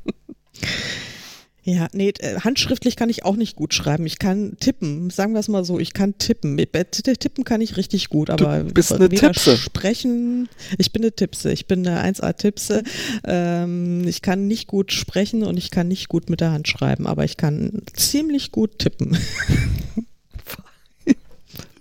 [1.70, 4.04] Ja, nee, äh, handschriftlich kann ich auch nicht gut schreiben.
[4.04, 6.56] Ich kann tippen, sagen wir es mal so, ich kann tippen.
[6.56, 9.56] Tippen kann ich richtig gut, aber du bist eine Tipse.
[9.56, 10.48] sprechen,
[10.78, 12.82] ich bin eine Tipse, ich bin eine 1A-Tipse.
[13.24, 17.06] Ähm, ich kann nicht gut sprechen und ich kann nicht gut mit der Hand schreiben,
[17.06, 19.16] aber ich kann ziemlich gut tippen.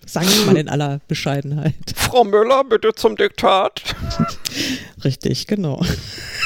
[0.06, 1.74] Sagen wir mal in aller Bescheidenheit.
[1.96, 3.84] Frau Müller, bitte zum Diktat.
[5.04, 5.84] Richtig, genau.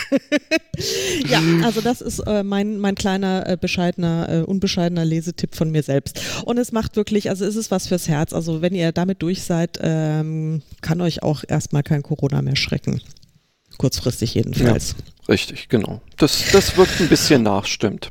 [1.28, 5.84] ja, also das ist äh, mein, mein kleiner, äh, bescheidener, äh, unbescheidener Lesetipp von mir
[5.84, 6.22] selbst.
[6.45, 8.34] Und es macht wirklich, also es ist was fürs Herz.
[8.34, 13.01] Also wenn ihr damit durch seid, ähm, kann euch auch erstmal kein Corona mehr schrecken.
[13.78, 14.95] Kurzfristig jedenfalls.
[14.97, 16.01] Ja, richtig, genau.
[16.18, 18.10] Das, das wirkt ein bisschen nach, stimmt.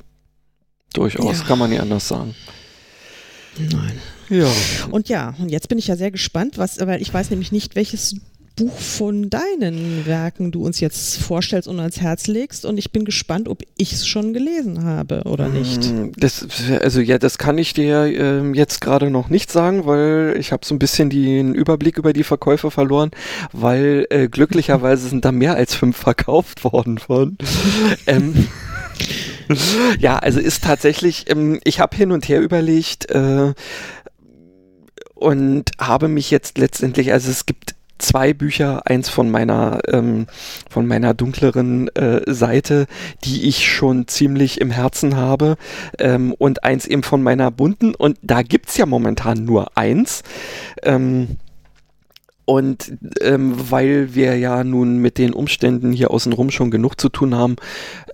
[0.93, 1.45] Durchaus, ja.
[1.45, 2.35] kann man nicht anders sagen.
[3.59, 3.99] Nein.
[4.29, 4.51] Ja.
[4.91, 7.77] Und ja, und jetzt bin ich ja sehr gespannt, was, weil ich weiß nämlich nicht,
[7.77, 8.17] welches
[8.57, 12.65] Buch von deinen Werken du uns jetzt vorstellst und ans Herz legst.
[12.65, 15.93] Und ich bin gespannt, ob ich es schon gelesen habe oder nicht.
[15.93, 16.47] Mm, das,
[16.81, 20.65] also ja, das kann ich dir äh, jetzt gerade noch nicht sagen, weil ich habe
[20.67, 23.11] so ein bisschen den Überblick über die Verkäufe verloren,
[23.53, 27.37] weil äh, glücklicherweise sind da mehr als fünf verkauft worden von.
[28.07, 28.49] ähm,
[29.99, 33.55] ja, also ist tatsächlich, ähm, ich habe hin und her überlegt äh,
[35.15, 40.27] und habe mich jetzt letztendlich, also es gibt zwei Bücher, eins von meiner ähm,
[40.69, 42.87] von meiner dunkleren äh, Seite,
[43.25, 45.57] die ich schon ziemlich im Herzen habe,
[45.99, 47.95] ähm, und eins eben von meiner bunten.
[47.95, 50.23] Und da gibt's ja momentan nur eins.
[50.83, 51.39] Ähm,
[52.45, 57.37] und ähm, weil wir ja nun mit den Umständen hier außenrum schon genug zu tun
[57.37, 57.57] haben,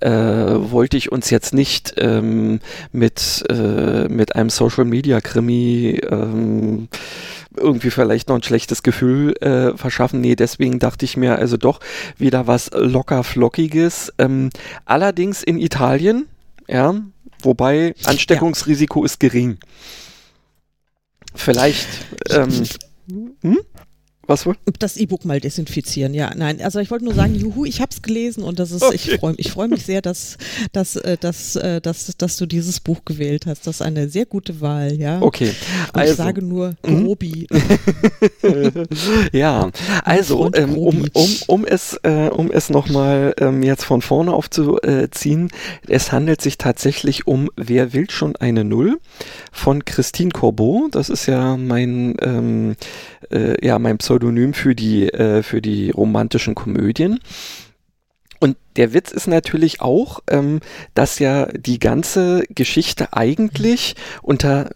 [0.00, 2.60] äh, wollte ich uns jetzt nicht ähm,
[2.92, 6.88] mit, äh, mit einem Social Media Krimi ähm,
[7.58, 10.20] irgendwie vielleicht noch ein schlechtes Gefühl äh, verschaffen.
[10.20, 11.80] Nee, deswegen dachte ich mir also doch
[12.16, 14.12] wieder was locker flockiges.
[14.18, 14.50] Ähm,
[14.84, 16.28] allerdings in Italien,
[16.66, 16.94] ja,
[17.42, 19.06] wobei Ansteckungsrisiko ja.
[19.06, 19.58] ist gering.
[21.34, 21.86] Vielleicht.
[22.30, 22.64] Ähm,
[23.42, 23.58] hm?
[24.28, 24.56] Was wohl?
[24.78, 26.30] Das E-Book mal desinfizieren, ja.
[26.36, 28.94] Nein, also ich wollte nur sagen, juhu, ich habe es gelesen und das ist, okay.
[28.94, 30.36] ich freue ich freu mich sehr, dass,
[30.72, 33.66] dass, äh, dass, äh, dass, dass du dieses Buch gewählt hast.
[33.66, 35.22] Das ist eine sehr gute Wahl, ja.
[35.22, 35.52] Okay.
[35.94, 37.06] Also, ich sage nur mhm.
[37.06, 37.46] Grobi.
[39.32, 39.70] ja,
[40.04, 45.50] also ähm, um, um, um es, äh, um es nochmal ähm, jetzt von vorne aufzuziehen,
[45.88, 49.00] es handelt sich tatsächlich um Wer will schon eine Null
[49.52, 50.88] von Christine Corbeau.
[50.90, 52.76] Das ist ja mein, ähm,
[53.30, 57.20] äh, ja, mein Pseudonym Pseudonym für die, äh, für die romantischen Komödien.
[58.40, 60.60] Und der Witz ist natürlich auch, ähm,
[60.94, 64.70] dass ja die ganze Geschichte eigentlich unter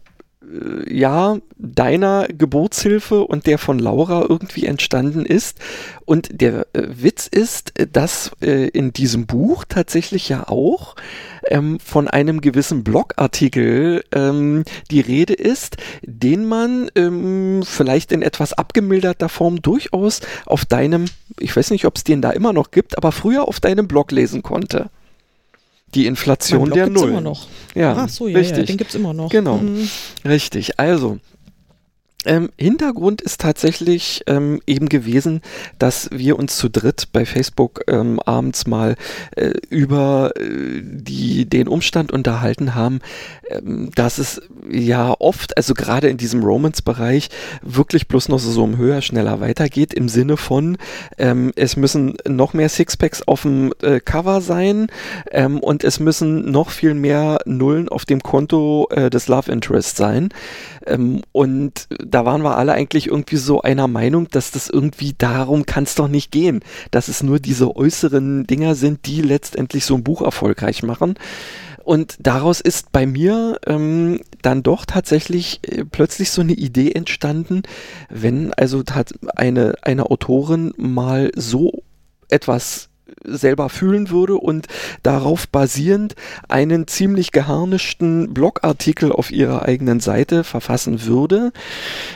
[0.88, 5.58] ja, deiner Geburtshilfe und der von Laura irgendwie entstanden ist.
[6.04, 10.94] Und der äh, Witz ist, dass äh, in diesem Buch tatsächlich ja auch
[11.48, 18.52] ähm, von einem gewissen Blogartikel ähm, die Rede ist, den man ähm, vielleicht in etwas
[18.52, 21.06] abgemilderter Form durchaus auf deinem,
[21.38, 24.12] ich weiß nicht, ob es den da immer noch gibt, aber früher auf deinem Blog
[24.12, 24.90] lesen konnte.
[25.94, 27.10] Die Inflation der Null.
[27.10, 27.46] immer noch.
[27.74, 28.58] Ja, Ach so, ja, richtig.
[28.58, 29.28] ja, den gibt's immer noch.
[29.30, 29.58] Genau.
[29.58, 29.88] Mhm.
[30.24, 30.78] Richtig.
[30.78, 31.18] Also,
[32.24, 35.40] ähm, Hintergrund ist tatsächlich ähm, eben gewesen,
[35.78, 38.96] dass wir uns zu dritt bei Facebook ähm, abends mal
[39.36, 43.00] äh, über äh, die, den Umstand unterhalten haben,
[43.48, 47.28] ähm, dass es ja oft, also gerade in diesem Romance-Bereich,
[47.62, 50.78] wirklich bloß noch so um höher, schneller weitergeht, im Sinne von,
[51.18, 54.88] ähm, es müssen noch mehr Sixpacks auf dem äh, Cover sein
[55.30, 59.96] ähm, und es müssen noch viel mehr Nullen auf dem Konto äh, des Love Interest
[59.96, 60.30] sein.
[61.32, 65.84] Und da waren wir alle eigentlich irgendwie so einer Meinung, dass das irgendwie darum kann
[65.84, 66.60] es doch nicht gehen,
[66.90, 71.14] dass es nur diese äußeren Dinger sind, die letztendlich so ein Buch erfolgreich machen.
[71.84, 77.62] Und daraus ist bei mir ähm, dann doch tatsächlich äh, plötzlich so eine Idee entstanden,
[78.08, 78.84] wenn also
[79.34, 81.82] eine, eine Autorin mal so
[82.28, 82.88] etwas
[83.24, 84.66] selber fühlen würde und
[85.02, 86.14] darauf basierend
[86.48, 91.52] einen ziemlich geharnischten Blogartikel auf ihrer eigenen Seite verfassen würde,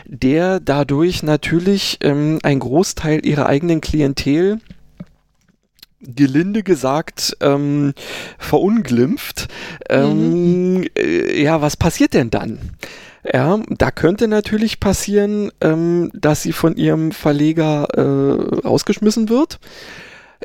[0.07, 4.61] der dadurch natürlich ähm, ein Großteil ihrer eigenen Klientel
[6.01, 7.95] gelinde gesagt ähm,
[8.39, 9.49] verunglimpft.
[9.89, 12.59] Ähm, äh, ja, was passiert denn dann?
[13.33, 19.59] Ja, da könnte natürlich passieren, ähm, dass sie von ihrem Verleger äh, rausgeschmissen wird.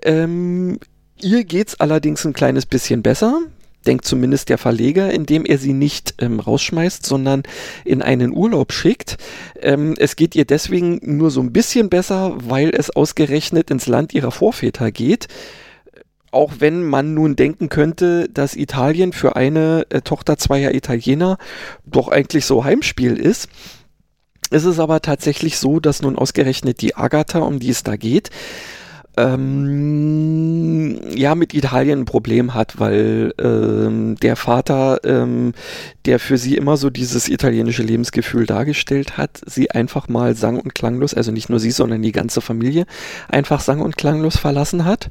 [0.03, 0.79] Ähm,
[1.19, 3.41] ihr geht's allerdings ein kleines bisschen besser,
[3.85, 7.43] denkt zumindest der Verleger, indem er sie nicht ähm, rausschmeißt, sondern
[7.83, 9.17] in einen Urlaub schickt.
[9.59, 14.13] Ähm, es geht ihr deswegen nur so ein bisschen besser, weil es ausgerechnet ins Land
[14.13, 15.27] ihrer Vorväter geht.
[16.31, 21.37] Auch wenn man nun denken könnte, dass Italien für eine äh, Tochter zweier Italiener
[21.85, 23.49] doch eigentlich so Heimspiel ist.
[24.49, 28.29] ist Es aber tatsächlich so, dass nun ausgerechnet die Agatha, um die es da geht,
[29.17, 35.53] ähm, ja, mit Italien ein Problem hat, weil ähm, der Vater, ähm,
[36.05, 40.75] der für sie immer so dieses italienische Lebensgefühl dargestellt hat, sie einfach mal sang- und
[40.75, 42.85] klanglos, also nicht nur sie, sondern die ganze Familie,
[43.27, 45.09] einfach sang- und klanglos verlassen hat.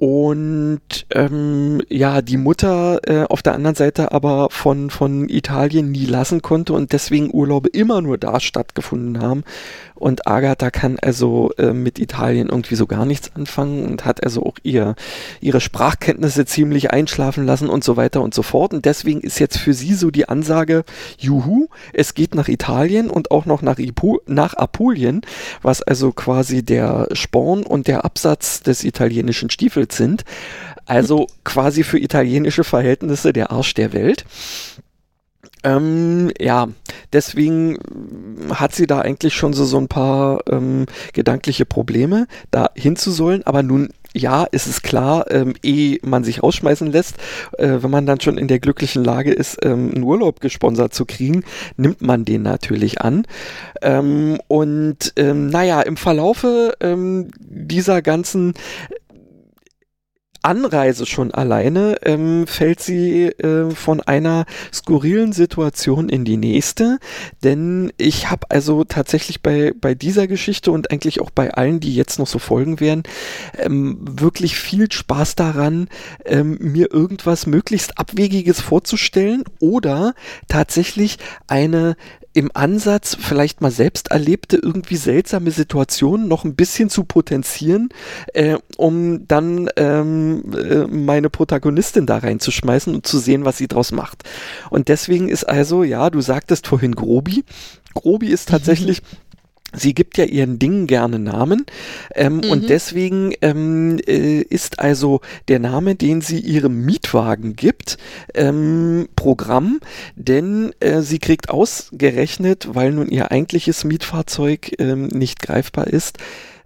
[0.00, 0.80] Und
[1.10, 6.40] ähm, ja, die Mutter äh, auf der anderen Seite aber von, von Italien nie lassen
[6.40, 9.44] konnte und deswegen Urlaube immer nur da stattgefunden haben.
[10.00, 14.44] Und Agatha kann also äh, mit Italien irgendwie so gar nichts anfangen und hat also
[14.44, 14.94] auch ihr,
[15.42, 18.72] ihre Sprachkenntnisse ziemlich einschlafen lassen und so weiter und so fort.
[18.72, 20.84] Und deswegen ist jetzt für sie so die Ansage,
[21.18, 25.20] juhu, es geht nach Italien und auch noch nach, Ipu nach Apulien,
[25.60, 30.24] was also quasi der Sporn und der Absatz des italienischen Stiefels sind.
[30.86, 34.24] Also quasi für italienische Verhältnisse der Arsch der Welt.
[35.62, 36.68] Ähm, ja,
[37.12, 37.78] deswegen
[38.52, 43.42] hat sie da eigentlich schon so, so ein paar ähm, gedankliche Probleme, da hinzusollen.
[43.44, 47.16] Aber nun, ja, ist es klar, ähm, ehe man sich ausschmeißen lässt,
[47.58, 51.04] äh, wenn man dann schon in der glücklichen Lage ist, ähm, einen Urlaub gesponsert zu
[51.04, 51.44] kriegen,
[51.76, 53.26] nimmt man den natürlich an.
[53.82, 58.54] Ähm, und ähm, naja, im Verlaufe ähm, dieser ganzen
[60.42, 66.98] Anreise schon alleine ähm, fällt sie äh, von einer skurrilen Situation in die nächste,
[67.42, 71.94] denn ich habe also tatsächlich bei, bei dieser Geschichte und eigentlich auch bei allen, die
[71.94, 73.02] jetzt noch so folgen werden,
[73.58, 75.88] ähm, wirklich viel Spaß daran,
[76.24, 80.14] ähm, mir irgendwas möglichst Abwegiges vorzustellen oder
[80.48, 81.96] tatsächlich eine
[82.32, 87.88] im Ansatz vielleicht mal selbst erlebte irgendwie seltsame Situationen noch ein bisschen zu potenzieren,
[88.34, 93.90] äh, um dann ähm, äh, meine Protagonistin da reinzuschmeißen und zu sehen, was sie draus
[93.90, 94.22] macht.
[94.70, 97.44] Und deswegen ist also, ja, du sagtest vorhin Grobi.
[97.94, 99.02] Grobi ist tatsächlich
[99.74, 101.64] Sie gibt ja ihren Dingen gerne Namen
[102.14, 102.50] ähm, mhm.
[102.50, 107.96] und deswegen ähm, äh, ist also der Name, den sie ihrem Mietwagen gibt,
[108.34, 109.80] ähm, Programm,
[110.16, 116.18] denn äh, sie kriegt ausgerechnet, weil nun ihr eigentliches Mietfahrzeug ähm, nicht greifbar ist,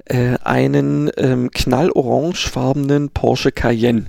[0.06, 4.06] äh, einen ähm, knallorangefarbenen Porsche Cayenne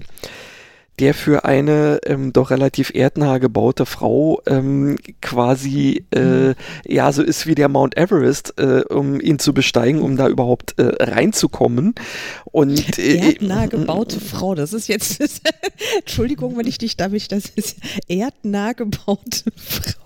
[0.99, 6.55] der für eine ähm, doch relativ erdnah gebaute Frau ähm, quasi äh, mhm.
[6.87, 10.75] ja so ist wie der Mount Everest, äh, um ihn zu besteigen, um da überhaupt
[10.77, 11.95] äh, reinzukommen.
[12.45, 15.21] Und äh, erdnah gebaute Frau, das ist jetzt
[15.99, 17.77] Entschuldigung, wenn ich dich damit, das ist
[18.07, 20.05] erdnah gebaute Frau.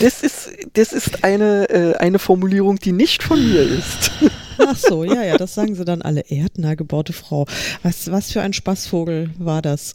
[0.00, 4.10] Das ist, das ist eine, äh, eine Formulierung, die nicht von mir ist.
[4.66, 6.20] Ach so, ja, ja, das sagen sie dann alle.
[6.28, 7.46] Erdnah gebaute Frau.
[7.82, 9.94] Was, was für ein Spaßvogel war das?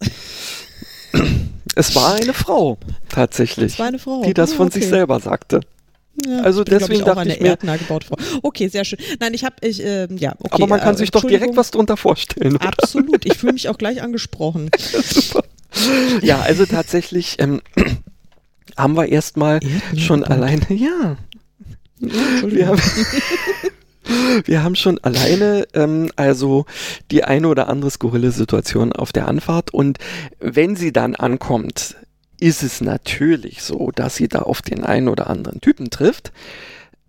[1.75, 2.77] Es war eine Frau,
[3.09, 3.73] tatsächlich.
[3.73, 4.23] Es war eine Frau.
[4.23, 4.79] Die das von okay.
[4.79, 5.61] sich selber sagte.
[6.25, 8.17] Ja, Also bin, deswegen ich, auch dachte eine ich mir- erdnah gebaute Frau.
[8.41, 8.97] Okay, sehr schön.
[9.19, 10.49] Nein, ich habe, ich, ähm, ja, okay.
[10.53, 12.55] Aber man kann äh, sich doch direkt was drunter vorstellen.
[12.55, 12.67] Oder?
[12.67, 13.25] Absolut.
[13.25, 14.69] Ich fühle mich auch gleich angesprochen.
[15.03, 15.43] Super.
[16.23, 17.61] Ja, also tatsächlich ähm,
[18.75, 19.59] haben wir erstmal
[19.95, 20.37] schon gebaut.
[20.37, 21.17] alleine, ja,
[21.99, 22.09] Ja,
[22.43, 22.81] wir haben,
[24.45, 26.65] wir haben schon alleine ähm, also
[27.11, 29.97] die eine oder andere skurrile Situation auf der Anfahrt und
[30.39, 31.95] wenn sie dann ankommt,
[32.39, 36.31] ist es natürlich so, dass sie da auf den einen oder anderen Typen trifft.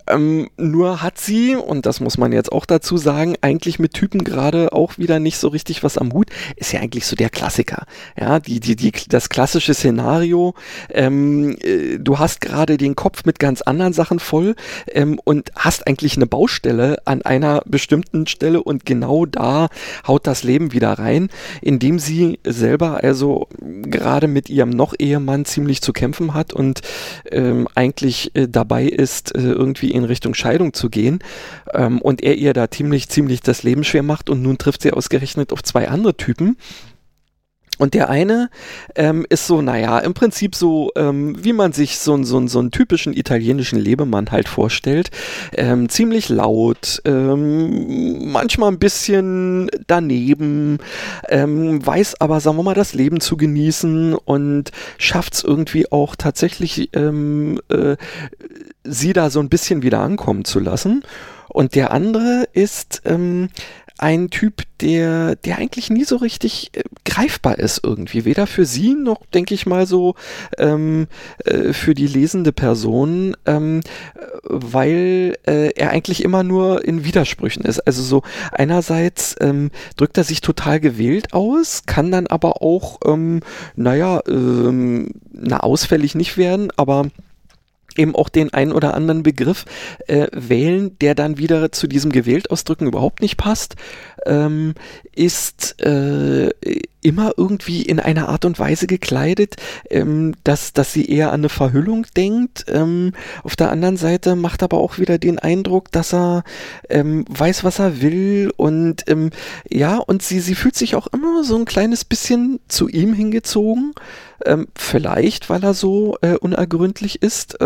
[0.09, 4.23] Ähm, nur hat sie, und das muss man jetzt auch dazu sagen, eigentlich mit Typen
[4.23, 6.29] gerade auch wieder nicht so richtig was am Hut.
[6.55, 7.85] Ist ja eigentlich so der Klassiker.
[8.19, 10.55] Ja, die, die, die, das klassische Szenario.
[10.89, 14.55] Ähm, äh, du hast gerade den Kopf mit ganz anderen Sachen voll
[14.87, 19.69] ähm, und hast eigentlich eine Baustelle an einer bestimmten Stelle und genau da
[20.07, 21.29] haut das Leben wieder rein,
[21.61, 26.81] indem sie selber also gerade mit ihrem noch Ehemann ziemlich zu kämpfen hat und
[27.31, 31.19] ähm, eigentlich äh, dabei ist, äh, irgendwie in Richtung Scheidung zu gehen
[31.73, 34.91] ähm, und er ihr da ziemlich, ziemlich das Leben schwer macht und nun trifft sie
[34.91, 36.57] ausgerechnet auf zwei andere Typen.
[37.79, 38.49] Und der eine
[38.95, 42.59] ähm, ist so, naja, im Prinzip so, ähm, wie man sich so, einen- so, so
[42.59, 45.09] einen typischen italienischen Lebemann halt vorstellt.
[45.53, 50.79] Ähm, ziemlich laut, ähm, manchmal ein bisschen daneben,
[51.29, 56.15] ähm, weiß aber, sagen wir mal, das Leben zu genießen und schafft es irgendwie auch
[56.17, 57.95] tatsächlich, ähm, äh,
[58.83, 61.01] sie da so ein bisschen wieder ankommen zu lassen.
[61.47, 63.49] Und der andere ist ähm,
[63.99, 68.23] ein Typ, der, der eigentlich nie so richtig äh, greifbar ist irgendwie.
[68.23, 70.15] Weder für sie noch, denke ich mal, so
[70.57, 71.07] ähm,
[71.43, 73.81] äh, für die lesende Person, ähm,
[74.15, 77.79] äh, weil äh, er eigentlich immer nur in Widersprüchen ist.
[77.81, 83.41] Also so einerseits ähm, drückt er sich total gewählt aus, kann dann aber auch, ähm,
[83.75, 87.07] naja, ähm, na, ausfällig nicht werden, aber
[87.99, 89.65] eben auch den einen oder anderen Begriff
[90.07, 93.75] äh, wählen, der dann wieder zu diesem gewählt ausdrücken überhaupt nicht passt,
[94.25, 94.73] ähm,
[95.13, 96.49] ist äh,
[97.01, 99.55] immer irgendwie in einer Art und Weise gekleidet,
[99.89, 102.65] ähm, dass, dass sie eher an eine Verhüllung denkt.
[102.67, 106.43] Ähm, auf der anderen Seite macht aber auch wieder den Eindruck, dass er
[106.89, 109.29] ähm, weiß, was er will und ähm,
[109.69, 113.93] ja, und sie, sie fühlt sich auch immer so ein kleines bisschen zu ihm hingezogen.
[114.45, 117.57] Ähm, vielleicht, weil er so äh, unergründlich ist.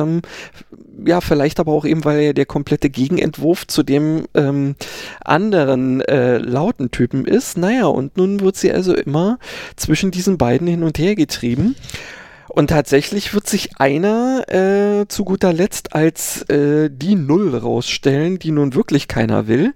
[1.05, 4.75] Ja, vielleicht aber auch eben, weil er der komplette Gegenentwurf zu dem ähm,
[5.23, 7.57] anderen äh, lauten Typen ist.
[7.57, 9.39] Naja, und nun wird sie also immer
[9.75, 11.75] zwischen diesen beiden hin und her getrieben.
[12.49, 18.51] Und tatsächlich wird sich einer äh, zu guter Letzt als äh, die Null rausstellen, die
[18.51, 19.73] nun wirklich keiner will.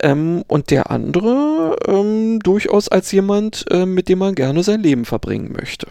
[0.00, 5.04] Ähm, und der andere ähm, durchaus als jemand, äh, mit dem man gerne sein Leben
[5.04, 5.88] verbringen möchte.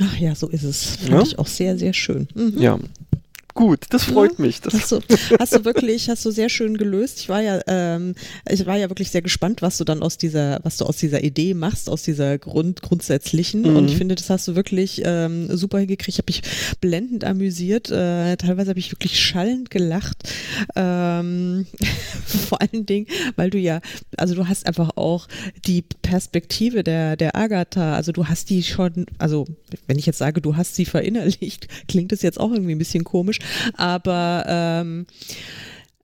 [0.00, 0.96] Ach ja, so ist es.
[0.96, 1.22] Fand Ja?
[1.22, 2.28] ich auch sehr, sehr schön.
[2.34, 2.54] Mhm.
[2.58, 2.78] Ja.
[3.54, 4.60] Gut, das freut mich.
[4.60, 5.00] Das, Hast du,
[5.38, 7.20] hast du wirklich, hast du sehr schön gelöst.
[7.20, 8.16] Ich war ja, ähm,
[8.50, 11.22] ich war ja wirklich sehr gespannt, was du dann aus dieser, was du aus dieser
[11.22, 13.62] Idee machst, aus dieser Grund, grundsätzlichen.
[13.62, 13.76] Mhm.
[13.76, 16.08] Und ich finde, das hast du wirklich ähm, super hingekriegt.
[16.08, 16.42] Ich habe mich
[16.80, 17.92] blendend amüsiert.
[17.92, 20.28] Äh, teilweise habe ich wirklich schallend gelacht.
[20.74, 21.66] Ähm,
[22.26, 23.80] vor allen Dingen, weil du ja,
[24.16, 25.28] also du hast einfach auch
[25.64, 29.46] die Perspektive der, der Agatha, also du hast die schon, also
[29.86, 33.04] wenn ich jetzt sage, du hast sie verinnerlicht, klingt das jetzt auch irgendwie ein bisschen
[33.04, 33.38] komisch,
[33.76, 35.06] aber ähm,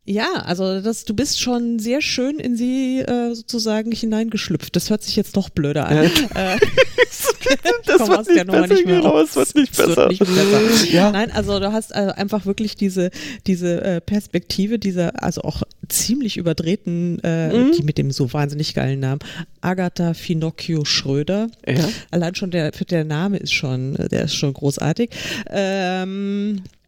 [0.07, 4.75] ja, also das, du bist schon sehr schön in sie äh, sozusagen hineingeschlüpft.
[4.75, 5.97] Das hört sich jetzt doch blöder an.
[6.35, 6.55] Ja.
[6.55, 6.59] Äh,
[7.87, 9.97] das wird nicht besser, genau, es wird nicht Es besser.
[9.97, 10.87] wird nicht besser.
[10.93, 11.13] Ja.
[11.13, 13.11] Nein, also du hast äh, einfach wirklich diese,
[13.47, 17.73] diese äh, Perspektive, dieser, also auch ziemlich überdrehten, äh, Mhm.
[17.77, 19.21] die mit dem so wahnsinnig geilen Namen,
[19.61, 21.49] Agatha Finocchio Schröder.
[21.69, 21.89] Ja.
[22.11, 25.11] Allein schon der, der Name ist schon, der ist schon großartig.
[25.51, 26.80] Ähm, Äh.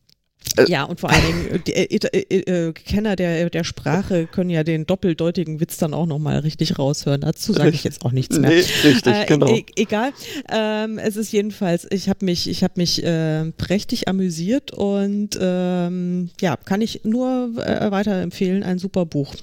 [0.66, 4.64] Ja, und vor allen Dingen, die, äh, äh, äh, Kenner der, der Sprache können ja
[4.64, 7.22] den doppeldeutigen Witz dann auch nochmal richtig raushören.
[7.22, 8.50] Dazu sage ich jetzt auch nichts mehr.
[8.50, 9.46] Nee, richtig, Äh, genau.
[9.46, 10.10] e egal.
[10.50, 16.30] Ähm, es ist jedenfalls, ich habe mich, ich habe mich äh, prächtig amüsiert und ähm,
[16.40, 18.62] ja, kann ich nur äh, weiterempfehlen.
[18.62, 19.34] Ein super Buch.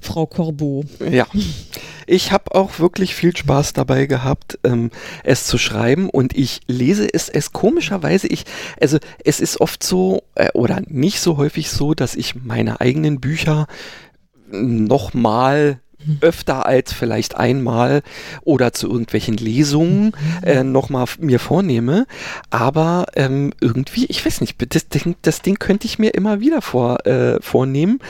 [0.00, 0.84] Frau Corbeau.
[1.10, 1.26] Ja.
[2.12, 4.90] Ich habe auch wirklich viel Spaß dabei gehabt, ähm,
[5.24, 8.44] es zu schreiben und ich lese es, es komischerweise, ich,
[8.78, 13.18] also es ist oft so, äh, oder nicht so häufig so, dass ich meine eigenen
[13.18, 13.66] Bücher
[14.50, 15.80] nochmal
[16.20, 18.02] öfter als vielleicht einmal
[18.42, 22.06] oder zu irgendwelchen Lesungen äh, nochmal mir vornehme.
[22.50, 26.62] Aber ähm, irgendwie, ich weiß nicht, das Ding, das Ding könnte ich mir immer wieder
[26.62, 28.00] vor, äh, vornehmen.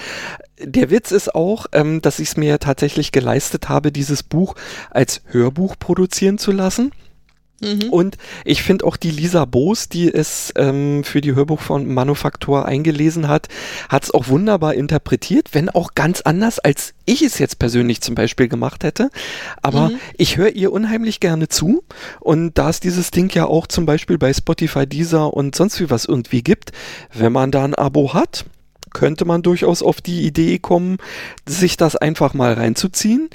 [0.59, 4.55] Der Witz ist auch, ähm, dass ich es mir tatsächlich geleistet habe, dieses Buch
[4.90, 6.93] als Hörbuch produzieren zu lassen.
[7.63, 7.91] Mhm.
[7.91, 12.67] Und ich finde auch die Lisa Boos, die es ähm, für die Hörbuch von Manufaktur
[12.67, 13.49] eingelesen hat,
[13.89, 18.15] hat es auch wunderbar interpretiert, wenn auch ganz anders, als ich es jetzt persönlich zum
[18.15, 19.11] Beispiel gemacht hätte.
[19.63, 19.99] Aber mhm.
[20.17, 21.85] ich höre ihr unheimlich gerne zu.
[22.21, 25.91] Und da es dieses Ding ja auch zum Beispiel bei Spotify, Deezer und sonst wie
[25.91, 26.73] was irgendwie gibt,
[27.13, 28.45] wenn man da ein Abo hat,
[28.93, 30.99] könnte man durchaus auf die Idee kommen,
[31.47, 33.31] sich das einfach mal reinzuziehen.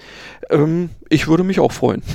[0.50, 2.04] Ähm, ich würde mich auch freuen.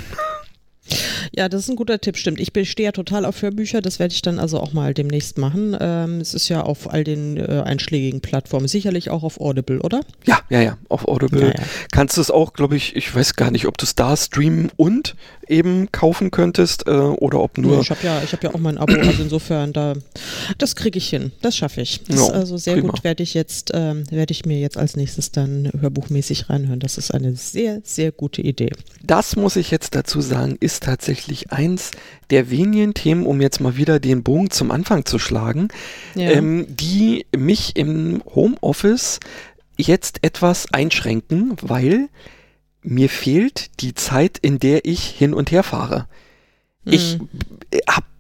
[1.35, 2.41] Ja, das ist ein guter Tipp, stimmt.
[2.41, 5.75] Ich stehe ja total auf Hörbücher, das werde ich dann also auch mal demnächst machen.
[5.81, 10.01] Ähm, es ist ja auf all den äh, einschlägigen Plattformen, sicherlich auch auf Audible, oder?
[10.27, 11.41] Ja, ja, ja, auf Audible.
[11.41, 11.65] Ja, ja.
[11.91, 14.71] Kannst du es auch, glaube ich, ich weiß gar nicht, ob du es da streamen
[14.77, 15.17] und
[15.49, 17.77] eben kaufen könntest äh, oder ob nur.
[17.77, 19.95] Ja, ich habe ja, ich habe ja auch mein Abo, also insofern da,
[20.59, 22.03] das kriege ich hin, das schaffe ich.
[22.05, 22.91] Das ist also sehr prima.
[22.91, 26.81] gut, werde ich jetzt, ähm, werde ich mir jetzt als nächstes dann hörbuchmäßig reinhören.
[26.81, 28.73] Das ist eine sehr, sehr gute Idee.
[29.03, 31.91] Das muss ich jetzt dazu sagen, ist tatsächlich eins
[32.31, 35.69] der wenigen Themen, um jetzt mal wieder den Bogen zum Anfang zu schlagen,
[36.15, 36.31] ja.
[36.31, 39.21] ähm, die mich im Homeoffice
[39.77, 42.09] jetzt etwas einschränken, weil
[42.83, 46.09] mir fehlt die Zeit, in der ich hin und her fahre.
[46.85, 46.93] Mhm.
[46.93, 47.19] Ich
[47.89, 48.12] habe äh,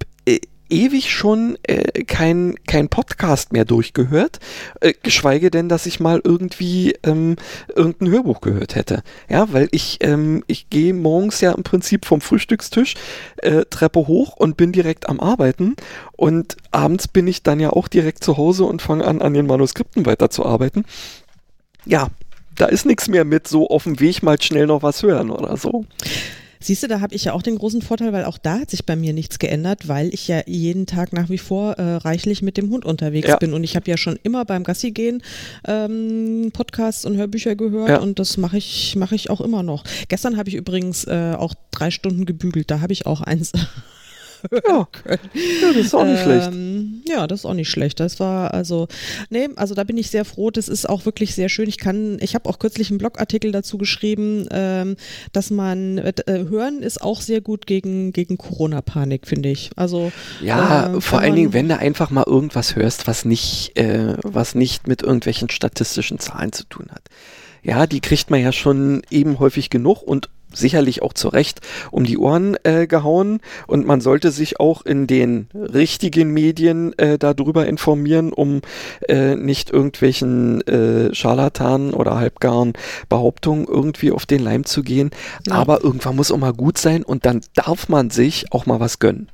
[0.72, 4.40] ewig schon äh, kein, kein Podcast mehr durchgehört,
[4.80, 7.36] äh, geschweige denn, dass ich mal irgendwie ähm,
[7.74, 9.02] irgendein Hörbuch gehört hätte.
[9.28, 12.94] Ja, weil ich, ähm, ich gehe morgens ja im Prinzip vom Frühstückstisch
[13.36, 15.76] äh, Treppe hoch und bin direkt am Arbeiten
[16.12, 19.46] und abends bin ich dann ja auch direkt zu Hause und fange an, an den
[19.46, 20.84] Manuskripten weiterzuarbeiten.
[21.84, 22.08] Ja,
[22.56, 25.56] da ist nichts mehr mit so auf dem Weg mal schnell noch was hören oder
[25.56, 25.84] so.
[26.62, 28.86] Siehst du, da habe ich ja auch den großen Vorteil, weil auch da hat sich
[28.86, 32.56] bei mir nichts geändert, weil ich ja jeden Tag nach wie vor äh, reichlich mit
[32.56, 33.36] dem Hund unterwegs ja.
[33.36, 33.52] bin.
[33.52, 35.22] Und ich habe ja schon immer beim Gassi gehen
[35.66, 38.00] ähm, Podcasts und Hörbücher gehört ja.
[38.00, 39.84] und das mache ich, mache ich auch immer noch.
[40.08, 43.52] Gestern habe ich übrigens äh, auch drei Stunden gebügelt, da habe ich auch eins
[44.50, 44.88] ja.
[44.90, 45.18] können.
[45.34, 47.08] Ja, das ist auch nicht ähm, schlecht.
[47.08, 48.00] Ja, das ist auch nicht schlecht.
[48.00, 48.88] Das war also,
[49.30, 50.50] nee, also da bin ich sehr froh.
[50.50, 51.68] Das ist auch wirklich sehr schön.
[51.68, 54.96] Ich kann, ich habe auch kürzlich einen Blogartikel dazu geschrieben, ähm,
[55.32, 59.70] dass man äh, hören ist auch sehr gut gegen, gegen Corona-Panik, finde ich.
[59.76, 60.12] Also
[60.42, 64.54] ja, äh, vor allen Dingen, wenn du einfach mal irgendwas hörst, was nicht, äh, was
[64.54, 67.02] nicht mit irgendwelchen statistischen Zahlen zu tun hat.
[67.62, 72.04] Ja, die kriegt man ja schon eben häufig genug und sicherlich auch zu Recht um
[72.04, 77.66] die Ohren äh, gehauen und man sollte sich auch in den richtigen Medien äh, darüber
[77.66, 78.62] informieren, um
[79.08, 82.72] äh, nicht irgendwelchen äh, Scharlatanen oder halbgaren
[83.08, 85.10] Behauptungen irgendwie auf den Leim zu gehen.
[85.46, 85.54] Ja.
[85.54, 88.98] Aber irgendwann muss auch mal gut sein und dann darf man sich auch mal was
[88.98, 89.28] gönnen.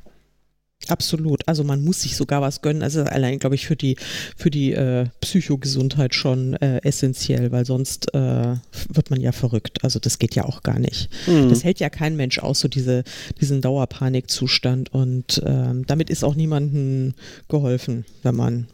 [0.88, 1.46] Absolut.
[1.46, 2.82] Also man muss sich sogar was gönnen.
[2.82, 3.96] Also allein, glaube ich, für die,
[4.36, 8.56] für die äh, Psychogesundheit schon äh, essentiell, weil sonst äh,
[8.88, 9.84] wird man ja verrückt.
[9.84, 11.10] Also das geht ja auch gar nicht.
[11.26, 11.50] Mhm.
[11.50, 13.04] Das hält ja kein Mensch aus, so diese,
[13.40, 14.92] diesen Dauerpanikzustand.
[14.92, 17.14] Und ähm, damit ist auch niemandem
[17.48, 18.66] geholfen, wenn man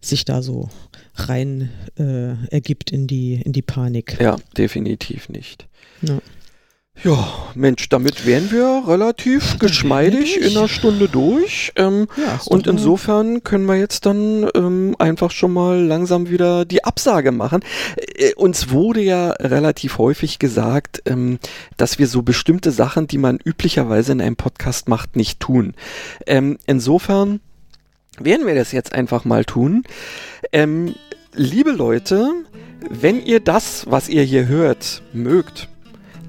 [0.00, 0.70] sich da so
[1.16, 4.16] rein äh, ergibt in die, in die Panik.
[4.20, 5.66] Ja, definitiv nicht.
[6.02, 6.20] Ja.
[7.04, 11.72] Ja, Mensch, damit wären wir relativ geschmeidig in einer Stunde durch.
[11.76, 16.82] Ähm, ja, und insofern können wir jetzt dann ähm, einfach schon mal langsam wieder die
[16.82, 17.60] Absage machen.
[17.96, 21.38] Äh, uns wurde ja relativ häufig gesagt, ähm,
[21.76, 25.74] dass wir so bestimmte Sachen, die man üblicherweise in einem Podcast macht, nicht tun.
[26.26, 27.40] Ähm, insofern
[28.18, 29.84] werden wir das jetzt einfach mal tun.
[30.52, 30.96] Ähm,
[31.32, 32.32] liebe Leute,
[32.90, 35.68] wenn ihr das, was ihr hier hört, mögt,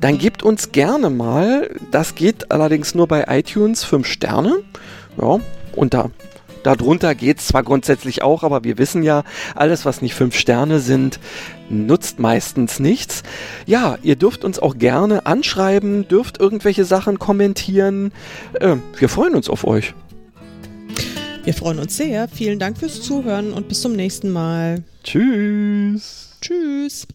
[0.01, 4.61] dann gebt uns gerne mal, das geht allerdings nur bei iTunes, 5 Sterne.
[5.19, 5.39] Ja,
[5.75, 6.09] und da,
[6.63, 9.23] darunter geht es zwar grundsätzlich auch, aber wir wissen ja,
[9.55, 11.19] alles, was nicht 5 Sterne sind,
[11.69, 13.23] nutzt meistens nichts.
[13.65, 18.11] Ja, ihr dürft uns auch gerne anschreiben, dürft irgendwelche Sachen kommentieren.
[18.53, 19.93] Äh, wir freuen uns auf euch.
[21.43, 22.27] Wir freuen uns sehr.
[22.27, 24.83] Vielen Dank fürs Zuhören und bis zum nächsten Mal.
[25.03, 26.37] Tschüss.
[26.41, 27.07] Tschüss.